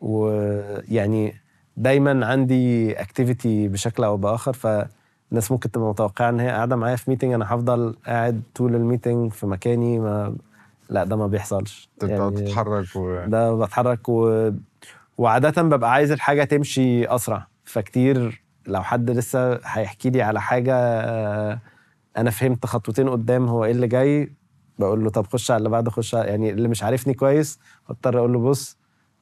[0.00, 1.34] ويعني
[1.76, 7.10] دايما عندي activity بشكل أو بآخر فالناس ممكن تبقى متوقعة إن هي قاعدة معايا في
[7.10, 10.36] meeting أنا هفضل قاعد طول ال meeting في مكاني ما
[10.90, 11.88] لا ده ما بيحصلش.
[12.00, 13.24] تقعد تتحرك و...
[13.26, 14.50] ده بتحرك و...
[15.18, 17.46] وعادة ببقى عايز الحاجة تمشي أسرع.
[17.64, 21.60] فكتير لو حد لسه هيحكي لي على حاجة آه،
[22.16, 24.32] أنا فهمت خطوتين قدام هو إيه اللي جاي
[24.78, 27.58] بقول له طب خش على اللي بعده خش على يعني اللي مش عارفني كويس
[27.88, 28.76] بضطر أقول له بص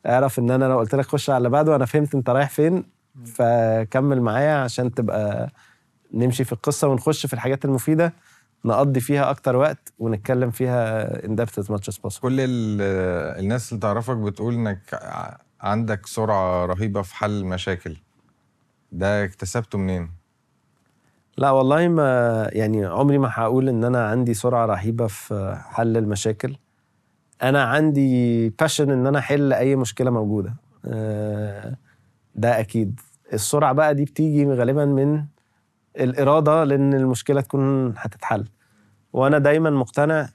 [0.06, 2.84] اعرف إن أنا لو قلت لك خش على اللي بعده أنا فهمت أنت رايح فين
[3.24, 5.50] فكمل معايا عشان تبقى
[6.14, 8.12] نمشي في القصة ونخش في الحاجات المفيدة
[8.64, 12.20] نقضي فيها أكتر وقت ونتكلم فيها depth as much as possible.
[12.20, 15.00] كل ال- الناس اللي تعرفك بتقول إنك
[15.60, 17.96] عندك سرعة رهيبة في حل المشاكل
[18.92, 20.10] ده اكتسبته منين؟
[21.38, 26.56] لا والله ما يعني عمري ما هقول إن أنا عندي سرعة رهيبة في حل المشاكل.
[27.42, 30.54] أنا عندي باشن إن أنا أحل أي مشكلة موجودة.
[30.84, 31.76] آه،
[32.34, 33.00] ده أكيد.
[33.32, 35.24] السرعة بقى دي بتيجي غالبا من
[36.00, 38.44] الإرادة لإن المشكلة تكون هتتحل.
[39.12, 40.28] وأنا دايما مقتنع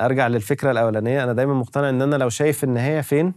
[0.00, 3.34] أرجع للفكرة الأولانية أنا دايما مقتنع إن أنا لو شايف النهاية فين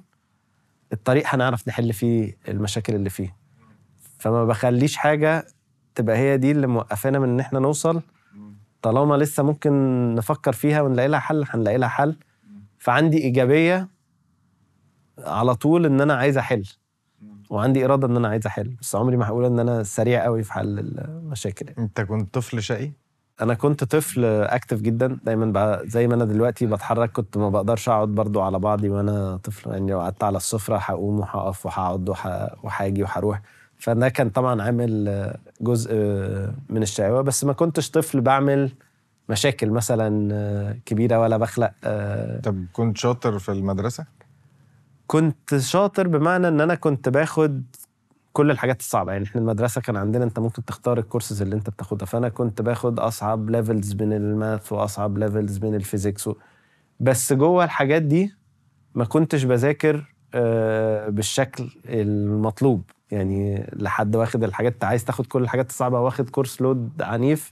[0.93, 3.40] الطريق هنعرف نحل فيه المشاكل اللي فيه.
[4.21, 5.45] فما بخليش حاجة
[5.95, 8.01] تبقى هي دي اللي موقفانا من إن إحنا نوصل.
[8.81, 9.71] طالما لسه ممكن
[10.15, 12.15] نفكر فيها ونلاقي لها حل هنلاقي لها حل.
[12.77, 13.87] فعندي إيجابية
[15.19, 16.63] على طول إن أنا عايز أحل.
[17.49, 18.75] وعندي إرادة إن أنا عايز أحل.
[18.81, 21.79] بس عمري ما هقول إن أنا سريع قوي في حل المشاكل يعني.
[21.79, 22.91] أنت كنت طفل شقي؟
[23.41, 25.19] أنا كنت طفل اكتف جدا.
[25.23, 29.37] دايما بقى زي ما أنا دلوقتي بتحرك كنت ما بقدرش أقعد برضو على بعضي وأنا
[29.37, 29.69] طفل.
[29.71, 33.41] يعني لو قعدت على السفرة هقوم وهقف وهقعد وه- وهاجي وهروح.
[33.81, 35.05] فده كان طبعا عامل
[35.61, 35.93] جزء
[36.69, 37.21] من الشقاوة.
[37.21, 38.71] بس ما كنتش طفل بعمل
[39.29, 44.05] مشاكل مثلا آه، كبيرة ولا بخلق آه، طب كنت شاطر في المدرسة؟
[45.07, 47.63] كنت شاطر بمعنى إن أنا كنت باخد
[48.33, 49.11] كل الحاجات الصعبة.
[49.11, 52.05] يعني إحنا المدرسة كان عندنا أنت ممكن تختار الكورسز اللي أنت بتاخدها.
[52.05, 56.35] فأنا كنت باخد أصعب levels من ال math وأصعب levels من ال physics و...
[56.99, 58.35] بس جوه الحاجات دي
[58.95, 62.83] ما كنتش بذاكر آه، بالشكل المطلوب.
[63.11, 67.51] يعني لحد واخد الحاجات انت عايز تاخد كل الحاجات الصعبة واخد كورس لود عنيف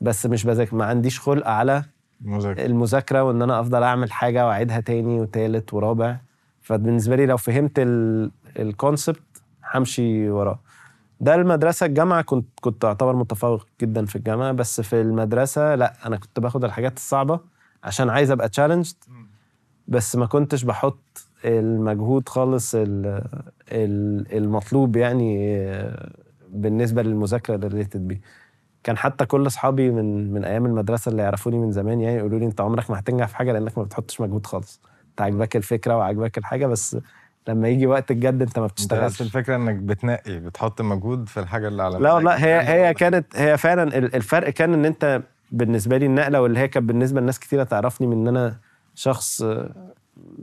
[0.00, 1.84] بس مش بذاكر ما عنديش خلق على
[2.20, 6.16] مذاكره المذاكرة وإن أنا أفضل أعمل حاجة وأعيدها تاني وتالت ورابع.
[6.62, 7.72] فبالنسبة لي لو فهمت
[8.58, 9.22] الكونسبت
[9.74, 10.58] همشي وراه.
[11.20, 16.16] ده المدرسة الجامعة كنت كنت أعتبر متفوق جدا في الجامعة بس في المدرسة لأ أنا
[16.16, 17.40] كنت باخد الحاجات الصعبة
[17.84, 18.94] عشان عايز أبقى تشالنجد
[19.88, 23.22] بس ما كنتش بحط المجهود خالص ال-
[23.72, 26.10] ال- المطلوب يعني آه،
[26.52, 28.20] بالنسبة للمذاكرة اللي ريليتد بيه.
[28.84, 32.44] كان حتى كل أصحابي من من أيام المدرسة اللي يعرفوني من زمان يعني يقولوا لي
[32.46, 34.80] أنت عمرك ما هتنجح في حاجة لأنك ما بتحطش مجهود خالص.
[35.10, 36.96] أنت عاجباك الفكرة وعاجباك الحاجة بس
[37.48, 41.40] لما يجي وقت الجد أنت ما أنت بس بتشتغلش الفكرة إنك بتنقي بتحط مجهود في
[41.40, 42.40] الحاجة اللي على لا مزاجك.
[42.44, 45.22] هي هي كانت هي فعلا ال- الفرق كان إن أنت
[45.52, 48.56] بالنسبة لي النقلة واللي هي كانت بالنسبة لناس كتيرة تعرفني من إن أنا
[48.94, 49.44] شخص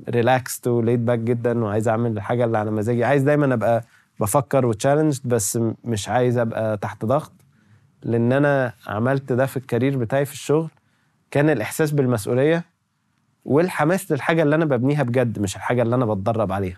[0.10, 3.04] relaxed و laid back جدا وعايز أعمل الحاجة اللي على مزاجي.
[3.04, 3.84] عايز دايما أبقى
[4.20, 7.32] بفكر و challenge بس مش عايز أبقى تحت ضغط.
[8.04, 10.70] لأن أنا عملت ده في ال career بتاعي في الشغل
[11.32, 12.64] كان الإحساس بالمسؤولية
[13.46, 16.78] والحماس للحاجة اللي أنا ببنيها بجد مش الحاجة اللي أنا بتدرب عليها.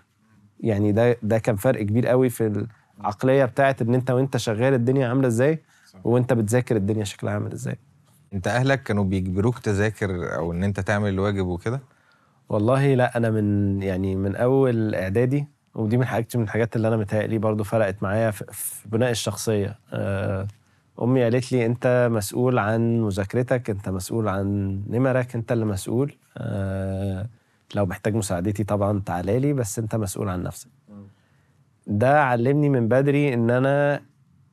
[0.60, 2.66] يعني ده ده كان فرق كبير قوي في
[3.00, 5.58] العقلية بتاعت إن أنت وأنت شغال الدنيا عاملة إزاي
[6.04, 7.76] وأنت بتذاكر الدنيا شكلها عامل إزاي.
[8.32, 11.80] أنت أهلك كانوا بيجبروك تذاكر أو إن أنت تعمل الواجب وكده؟
[12.50, 16.96] والله لا أنا من يعني من أول إعدادي ودي من حاجات من الحاجات اللي أنا
[16.96, 19.78] متهيألي برضو فرقت معايا في, في بناء الشخصية.
[19.92, 20.46] آه،
[21.02, 26.12] أمي قالت لي أنت مسؤول عن مذاكرتك أنت مسؤول عن نمرك أنت اللي مسؤول.
[26.38, 27.26] آه،
[27.74, 30.68] لو محتاج مساعدتي طبعا تعالى لي بس أنت مسؤول عن نفسك.
[31.86, 34.02] ده علمني من بدري إن أنا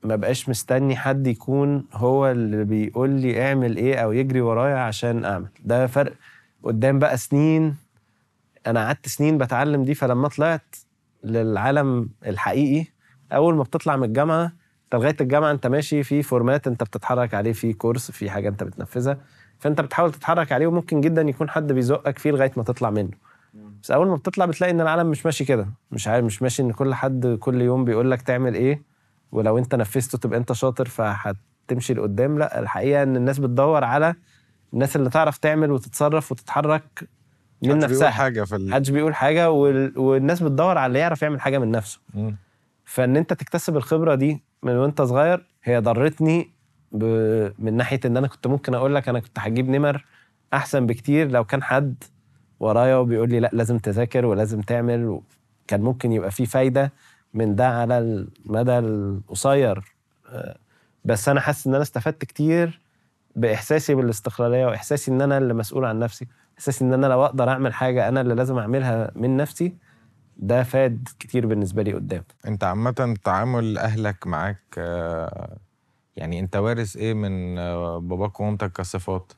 [0.03, 5.25] ما بقاش مستني حد يكون هو اللي بيقول لي اعمل إيه أو يجري ورايا عشان
[5.25, 5.47] أعمل.
[5.65, 6.13] ده فرق
[6.63, 7.86] قدام بقى سنين
[8.67, 10.75] أنا قعدت سنين بتعلم دي فلما طلعت
[11.23, 12.85] للعالم الحقيقي
[13.33, 14.43] أول ما بتطلع من الجامعة
[14.85, 18.63] أنت لغاية الجامعة أنت ماشي في format أنت بتتحرك عليه في course في حاجة أنت
[18.63, 19.17] بتنفذها
[19.59, 23.11] فأنت بتحاول تتحرك عليه وممكن جدا يكون حد بيزقك فيه لغاية ما تطلع منه.
[23.83, 26.71] بس أول ما بتطلع بتلاقي إن العالم مش ماشي كده مش عارف مش ماشي إن
[26.71, 28.83] كل حد كل يوم بيقول لك تعمل إيه
[29.31, 32.39] ولو أنت نفذته تبقى أنت شاطر فهتمشي لقدام.
[32.39, 34.15] لأ الحقيقة إن الناس بتدور على
[34.73, 37.09] الناس اللي تعرف تعمل وتتصرف وتتحرك
[37.61, 38.09] من محدش بيقول نفسها.
[38.09, 38.69] حاجة في ال...
[38.69, 39.99] محدش بيقول حاجة وال...
[39.99, 41.99] والناس بتدور على اللي يعرف يعمل حاجة من نفسه.
[42.13, 42.35] مم.
[42.85, 46.51] فإن أنت تكتسب الخبرة دي من وأنت صغير هي ضرتني
[46.91, 47.03] ب...
[47.59, 50.05] من ناحية إن أنا كنت ممكن أقول لك أنا كنت هجيب نمر
[50.53, 52.03] أحسن بكتير لو كان حد
[52.59, 55.23] ورايا وبيقول لي لا لازم تذاكر ولازم تعمل و...
[55.67, 56.91] كان ممكن يبقى في فايدة
[57.33, 59.95] من ده على المدى القصير.
[61.05, 62.79] بس أنا حاسس إن أنا استفدت كتير
[63.35, 66.27] بإحساسي بالاستقلالية وإحساسي إن أنا اللي مسؤول عن نفسي.
[66.57, 69.75] احساسي إن أنا لو أقدر أعمل حاجة أنا اللي لازم أعملها من نفسي
[70.37, 72.23] ده فاد كتير بالنسبة لي قدام.
[72.47, 74.77] أنت عامة تعامل أهلك معاك
[76.15, 77.55] يعني أنت وارث إيه من
[78.07, 79.33] باباك ومامتك كصفات؟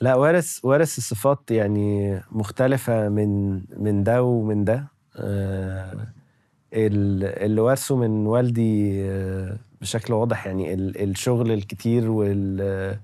[0.00, 4.84] لا وارث وارث الصفات يعني مختلفة من من ده ومن ده.
[5.16, 5.92] آه،
[6.74, 12.98] ال- اللي وارثه من والدي آه، بشكل واضح يعني ال- الشغل الكتير وال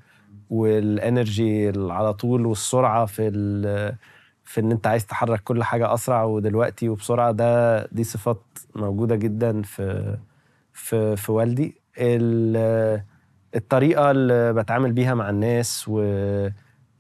[0.50, 3.30] والانرجي على طول والسرعة في
[4.44, 8.42] في إن أنت عايز تحرك كل حاجة أسرع ودلوقتي وبسرعة ده دي صفات
[8.76, 10.16] موجودة جدا في
[10.72, 11.74] في في والدي.
[11.98, 13.02] ال-
[13.56, 16.00] الطريقة اللي بتعامل بيها مع الناس و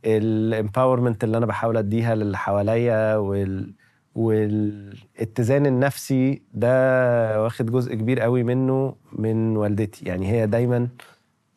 [0.04, 3.72] الامباورمنت اللي أنا بحاول أديها للي حواليا وال
[4.14, 6.68] والاتزان النفسي ده
[7.42, 10.04] واخد جزء كبير قوي منه من والدتي.
[10.04, 10.88] يعني هي دايما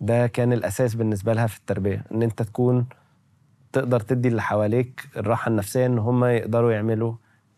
[0.02, 2.86] ده كان الأساس بالنسبة لها في التربية إن أنت تكون
[3.74, 7.14] تقدر تدي اللي حواليك الراحة النفسية إن هم يقدروا يعملوا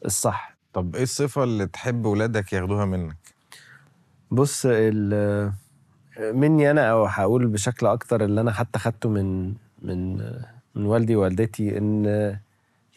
[0.05, 0.55] الصح.
[0.73, 3.15] طب إيه الصفة اللي تحب ولادك ياخدوها منك؟
[4.31, 5.51] بص ال-
[6.19, 10.15] مني أنا أو هقول بشكل أكتر اللي أنا حتى خدته من من
[10.75, 12.05] من والدي ووالدتي إن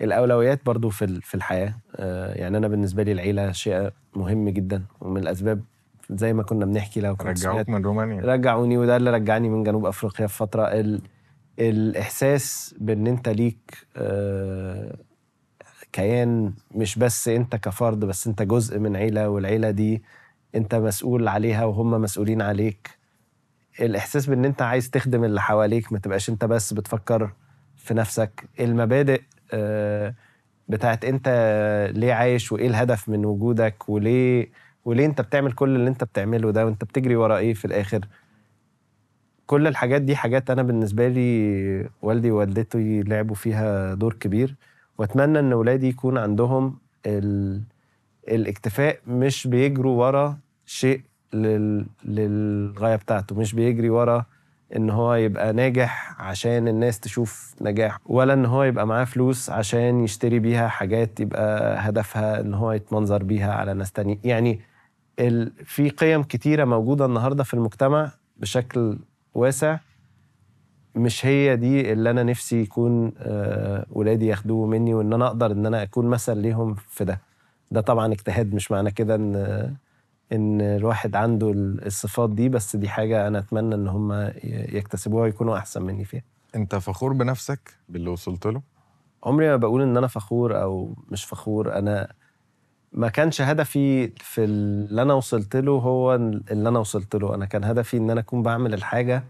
[0.00, 1.74] الأولويات برضو في في الحياة.
[1.96, 5.62] آه، يعني أنا بالنسبة لي العيلة شيء مهم جدا ومن الأسباب
[6.10, 8.20] زي ما كنا بنحكي لو كنت رجعوك من رومانيا.
[8.22, 10.62] رجعوني وده اللي رجعني من جنوب أفريقيا في فترة.
[10.64, 11.00] ال...
[11.58, 14.96] الإحساس بإن أنت ليك آه،
[15.92, 20.02] كيان مش بس أنت كفرد بس أنت جزء من عيلة والعيلة دي
[20.54, 22.90] أنت مسؤول عليها وهم مسؤولين عليك.
[23.80, 27.30] الإحساس بإن أنت عايز تخدم اللي حواليك ما تبقاش أنت بس بتفكر
[27.76, 28.48] في نفسك.
[28.60, 30.14] المبادئ آه،
[30.68, 31.28] بتاعت أنت
[31.94, 34.48] ليه عايش وإيه الهدف من وجودك وليه
[34.86, 38.00] وليه انت بتعمل كل اللي انت بتعمله ده وانت بتجري ورا إيه في الآخر
[39.46, 44.54] كل الحاجات دي حاجات أنا بالنسبة لي والدي ووالدتي لعبوا فيها دور كبير
[44.98, 47.62] وأتمنى إن ولادي يكون عندهم ال...
[48.28, 51.00] الاكتفاء مش بيجروا ورا شيء
[51.32, 51.86] لل...
[52.04, 54.24] للغاية بتاعته مش بيجري ورا
[54.76, 60.04] إن هو يبقى ناجح عشان الناس تشوف نجاح ولا إن هو يبقى معاه فلوس عشان
[60.04, 64.60] يشتري بيها حاجات يبقى هدفها إن هو يتمنظر بيها على ناس تانية يعني.
[65.64, 68.98] في قيم كتيرة موجودة النهارده في المجتمع بشكل
[69.34, 69.78] واسع.
[70.94, 75.66] مش هي دي اللي أنا نفسي يكون آه، ولادي ياخدوه مني وإن أنا أقدر إن
[75.66, 77.20] أنا أكون مثل ليهم في ده.
[77.70, 79.36] ده طبعا اجتهاد مش معنى كده إن
[80.32, 85.82] إن الواحد عنده الصفات دي بس دي حاجة أنا أتمنى إن هم يكتسبوها ويكونوا أحسن
[85.82, 86.22] مني فيها.
[86.54, 88.62] أنت فخور بنفسك باللي وصلت له؟
[89.24, 91.78] عمري ما بقول إن أنا فخور أو مش فخور.
[91.78, 92.12] أنا
[92.96, 97.34] ما كانش هدفي في اللي أنا وصلت له هو اللي أنا وصلت له.
[97.34, 99.24] أنا كان هدفي إن أنا أكون بعمل الحاجة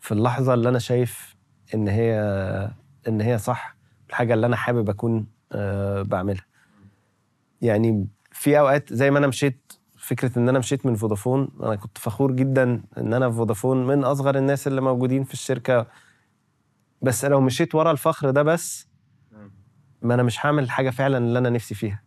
[0.00, 1.36] في اللحظة اللي أنا شايف
[1.74, 2.14] إن هي
[3.08, 3.76] إن هي صح
[4.08, 6.44] الحاجة اللي أنا حابب أكون آه، بعملها.
[7.62, 11.98] يعني في أوقات زي ما أنا مشيت فكرة إن أنا مشيت من فودافون أنا كنت
[11.98, 15.86] فخور جدا إن أنا في فودافون من أصغر الناس اللي موجودين في الشركة.
[17.02, 18.88] بس لو مشيت ورا الفخر ده بس
[20.02, 22.02] ما أنا مش هعمل الحاجة فعلا اللي أنا نفسي فيها.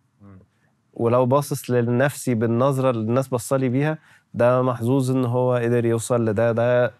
[0.95, 3.97] ولو باصص لنفسي بالنظرة اللي الناس بصلي بيها
[4.33, 6.51] ده محظوظ إن هو قدر يوصل لده.
[6.51, 6.93] ده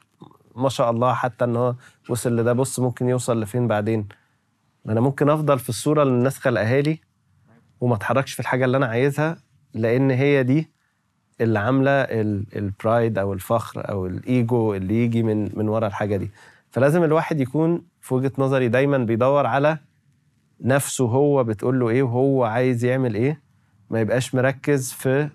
[0.56, 1.76] ما شاء الله حتى إن هو
[2.10, 2.54] وصل لده.
[2.54, 4.08] بص ممكن يوصل لفين بعدين؟
[4.86, 7.00] ما أنا ممكن أفضل في الصورة اللي الناس خلقها لي
[7.82, 9.38] وما أتحركش في الحاجة اللي أنا عايزها
[9.74, 10.72] لأن هي دي
[11.42, 16.32] اللي عاملة ال- البرايد أو الفخر أو الإيجو اللي يجي من من ورا الحاجة دي.
[16.72, 19.78] فلازم الواحد يكون في وجهة نظري دايما بيدور على
[20.62, 23.45] نفسه هو بتقول له إيه وهو عايز يعمل إيه.
[23.90, 25.30] ما يبقاش مركز في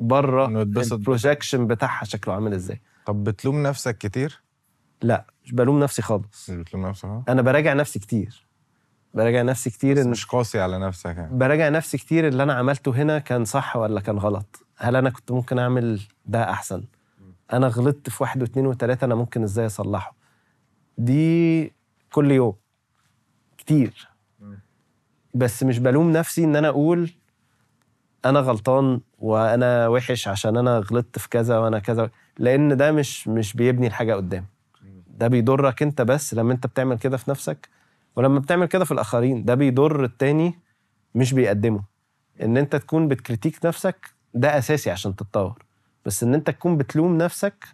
[0.00, 0.62] بره.
[0.62, 2.80] البروجكشن بتاعها شكله عامل إزاي.
[3.06, 4.42] طب بتلوم نفسك كتير؟
[5.02, 6.50] لا مش بلوم نفسي خالص.
[6.50, 8.46] مش بتلوم نفسك ها؟ أنا براجع نفسي كتير.
[9.14, 11.38] براجع نفسي كتير بس إن مش قاسي على نفسك يعني.
[11.38, 14.66] براجع نفسي كتير اللي أنا عملته هنا كان صح ولا كان غلط.
[14.76, 16.84] هل أنا كنت ممكن أعمل ده أحسن؟
[17.52, 20.16] أنا غلطت في واحد واثنين وثلاثة أنا ممكن إزاي أصلحه؟
[20.98, 21.72] دي
[22.12, 22.54] كل يوم.
[23.58, 24.08] كتير.
[25.34, 27.10] بس مش بلوم نفسي إن أنا أقول
[28.24, 33.54] أنا غلطان وأنا وحش عشان أنا غلطت في كذا وأنا كذا لأن ده مش مش
[33.54, 34.46] بيبني الحاجة قدام.
[35.18, 37.68] ده بيضرك أنت بس لما أنت بتعمل كده في نفسك
[38.16, 40.58] ولما بتعمل كده في الآخرين ده بيضر التاني
[41.14, 41.82] مش بيقدمه.
[42.42, 45.64] إن أنت تكون بتكريتيك نفسك ده أساسي عشان تتطور.
[46.06, 47.64] بس إن أنت تكون بتلوم نفسك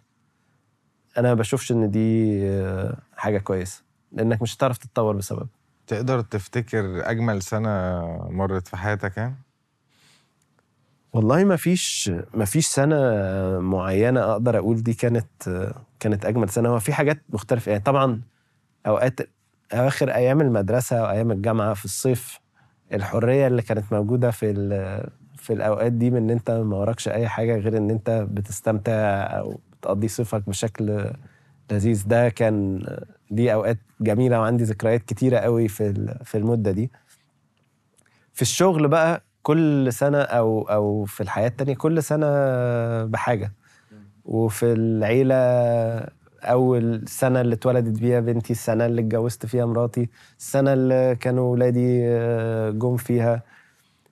[1.17, 5.47] أنا ما بشوفش إن دي آه، حاجة كويسة لأنك مش هتعرف تتطور بسبب
[5.91, 7.69] تقدر تفتكر أجمل سنة
[8.29, 9.35] مرت في حياتك يعني؟
[11.13, 12.95] والله ما فيش ما فيش سنة
[13.59, 15.25] معينة أقدر أقول دي كانت
[15.99, 16.69] كانت أجمل سنة.
[16.69, 17.71] هو في حاجات مختلفة.
[17.71, 18.21] يعني طبعا
[18.87, 19.19] أوقات
[19.73, 22.39] اواخر أيام المدرسة أو أيام الجامعة في الصيف
[22.93, 24.53] الحرية اللي كانت موجودة في
[25.37, 28.93] في الأوقات دي من إن أنت ما وراكش أي حاجة غير إن أنت بتستمتع
[29.39, 31.11] أو بتقضي صيفك بشكل
[31.71, 32.03] لذيذ.
[32.07, 32.85] ده كان
[33.31, 36.91] دي أوقات جميلة وعندي ذكريات كتيرة قوي في في المدة دي.
[38.33, 42.27] في الشغل بقى كل سنة أو أو في الحياة التانية كل سنة
[43.05, 43.53] بحاجة.
[44.25, 45.35] وفي العيلة
[46.43, 50.09] أول سنة اللي اتولدت بيها بنتي السنة اللي اتجوزت فيها مراتي
[50.39, 53.43] السنة اللي كانوا ولادي آه، جم فيها.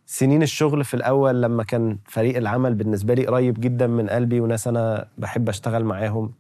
[0.05, 4.67] سنين الشغل في الأول لما كان فريق العمل بالنسبة لي قريب جدا من قلبي وناس
[4.67, 6.32] أنا بحب أشتغل معاهم.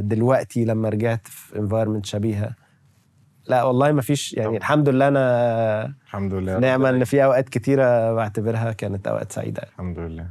[0.00, 2.50] دلوقتي لما رجعت في انفايرمنت شبيهة.
[3.46, 4.56] لا والله ما فيش يعني.
[4.56, 6.58] الحمد لله أنا الحمد لله.
[6.58, 9.62] نعمة إن في أوقات كتيرة بعتبرها كانت أوقات سعيدة.
[9.62, 10.26] الحمد لله.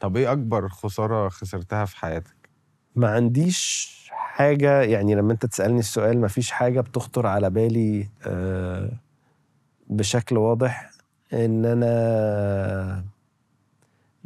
[0.00, 2.34] طب إيه أكبر خسارة خسرتها في حياتك؟
[2.96, 8.90] ما عنديش حاجة يعني لما أنت تسألني السؤال ما فيش حاجة بتخطر على بالي آه،
[9.86, 10.90] بشكل واضح
[11.32, 13.04] إن أنا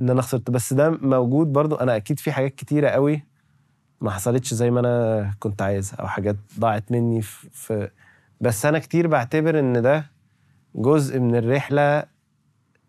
[0.01, 0.51] إن أنا خسرت.
[0.51, 1.75] بس ده موجود برضو.
[1.75, 3.23] أنا أكيد في حاجات كتيرة قوي
[4.01, 7.91] ما حصلتش زي ما أنا كنت عايزها أو حاجات ضاعت مني في,
[8.41, 10.07] بس أنا كتير بعتبر إن ده
[10.75, 12.05] جزء من الرحلة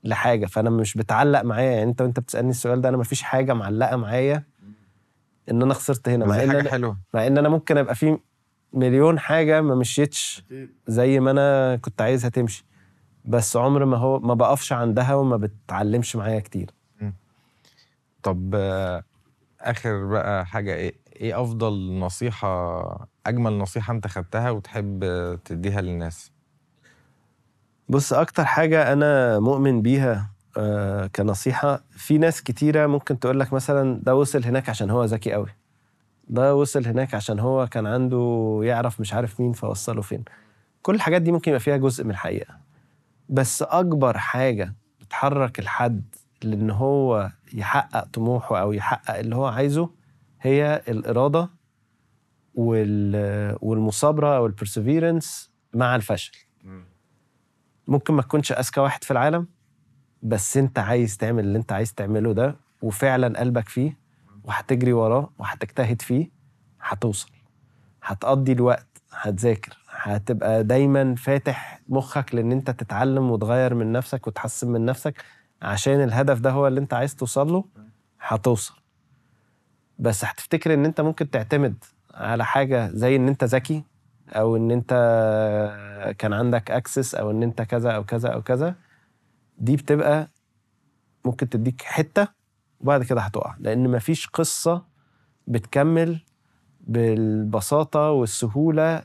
[0.04, 1.72] لحاجة فأنا مش بتعلق معايا.
[1.72, 4.44] يعني أنت وأنت بتسألني السؤال ده أنا ما فيش حاجة معلقة معايا
[5.52, 6.98] إن أنا خسرت هنا مع إن حاجة أنا حلوة.
[7.14, 8.18] مع إن أنا ممكن أبقى في
[8.74, 10.44] مليون حاجة ما مشيتش
[10.88, 12.66] زي ما أنا كنت عايزها تمشي.
[13.26, 16.72] بس عمر ما هو ما بقفش عندها وما بتعلمش معايا كتير.
[18.24, 18.56] طب
[19.62, 25.00] آخر بقى حاجة إيه إيه أفضل نصيحة أجمل نصيحة أنت خدتها وتحب
[25.46, 26.32] تديها للناس؟
[27.90, 34.00] بص أكتر حاجة أنا مؤمن بيها آه، كنصيحة في ناس كتيرة ممكن تقول لك مثلا
[34.04, 35.50] ده وصل هناك عشان هو ذكي قوي
[36.28, 40.24] ده وصل هناك عشان هو كان عنده يعرف مش عارف مين فوصله فين.
[40.82, 42.58] كل الحاجات دي ممكن يبقى فيها جزء من الحقيقة.
[43.30, 49.90] بس أكبر حاجة بتحرك الحد لأن هو يحقق طموحه أو يحقق اللي هو عايزه
[50.42, 51.50] هي الإرادة
[52.56, 56.32] وال- والمثابره أو البرسيفيرنس مع الفشل.
[57.88, 59.48] ممكن ما تكونش أذكى واحد في العالم
[60.24, 63.98] بس أنت عايز تعمل اللي أنت عايز تعمله ده وفعلا قلبك فيه
[64.44, 66.30] وهتجري وراه وهتجتهد فيه
[66.82, 67.30] هتوصل.
[68.04, 69.78] هتقضي الوقت هتذاكر.
[69.90, 75.24] هتبقى دايما فاتح مخك لأن أنت تتعلم وتغير من نفسك وتحسن من نفسك
[75.62, 77.64] عشان الهدف ده هو اللي انت عايز توصل له
[78.20, 78.74] هتوصل.
[80.00, 83.84] بس هتفتكر ان انت ممكن تعتمد على حاجة زي ان انت ذكي
[84.30, 84.94] أو ان انت
[86.18, 88.76] كان عندك اكسس أو ان انت كذا أو كذا أو كذا.
[89.58, 90.28] دي بتبقى
[91.26, 92.28] ممكن تديك حتة
[92.80, 93.56] وبعد كده هتقع.
[93.60, 94.86] لأن مفيش قصة
[95.48, 96.20] بتكمل
[96.82, 99.04] بالبساطة والسهولة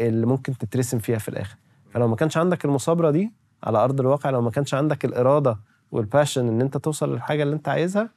[0.00, 1.56] اللي ممكن تترسم فيها في الآخر.
[1.90, 3.32] فلو ما كانش عندك المثابرة دي
[3.62, 5.58] على أرض الواقع لو ما كانش عندك الإرادة
[5.92, 8.10] والباشن إن أنت توصل للحاجة اللي أنت عايزها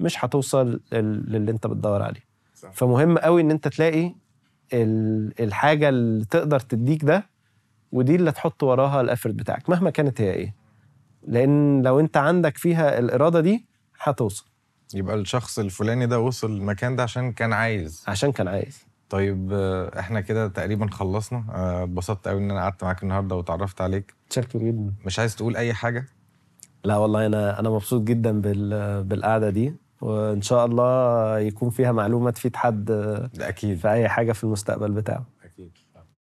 [0.00, 2.24] مش هتوصل لل- للي أنت بتدور عليه.
[2.54, 2.72] صح.
[2.72, 4.14] فمهم قوي إن أنت تلاقي
[4.72, 7.26] ال- الحاجة اللي تقدر تديك ده
[7.92, 10.54] ودي اللي تحط وراها الافرت بتاعك مهما كانت هي إيه.
[11.28, 13.66] لأن لو أنت عندك فيها الإرادة دي
[14.00, 14.46] هتوصل.
[14.94, 18.04] يبقى الشخص الفلاني ده وصل المكان ده عشان كان عايز.
[18.08, 18.86] عشان كان عايز.
[19.08, 19.52] طيب
[19.98, 21.44] إحنا كده تقريبا خلصنا.
[21.84, 24.14] اتبسطت قوي إن أنا قعدت معاك النهارده وتعرفت عليك.
[24.30, 24.94] شكرا جدا.
[25.06, 26.06] مش عايز تقول أي حاجة؟
[26.84, 32.30] لا والله أنا أنا مبسوط جدا بال بالقعدة دي وإن شاء الله يكون فيها معلومه
[32.30, 33.78] تفيد حد ده أكيد.
[33.78, 35.24] في أي حاجة في المستقبل بتاعه.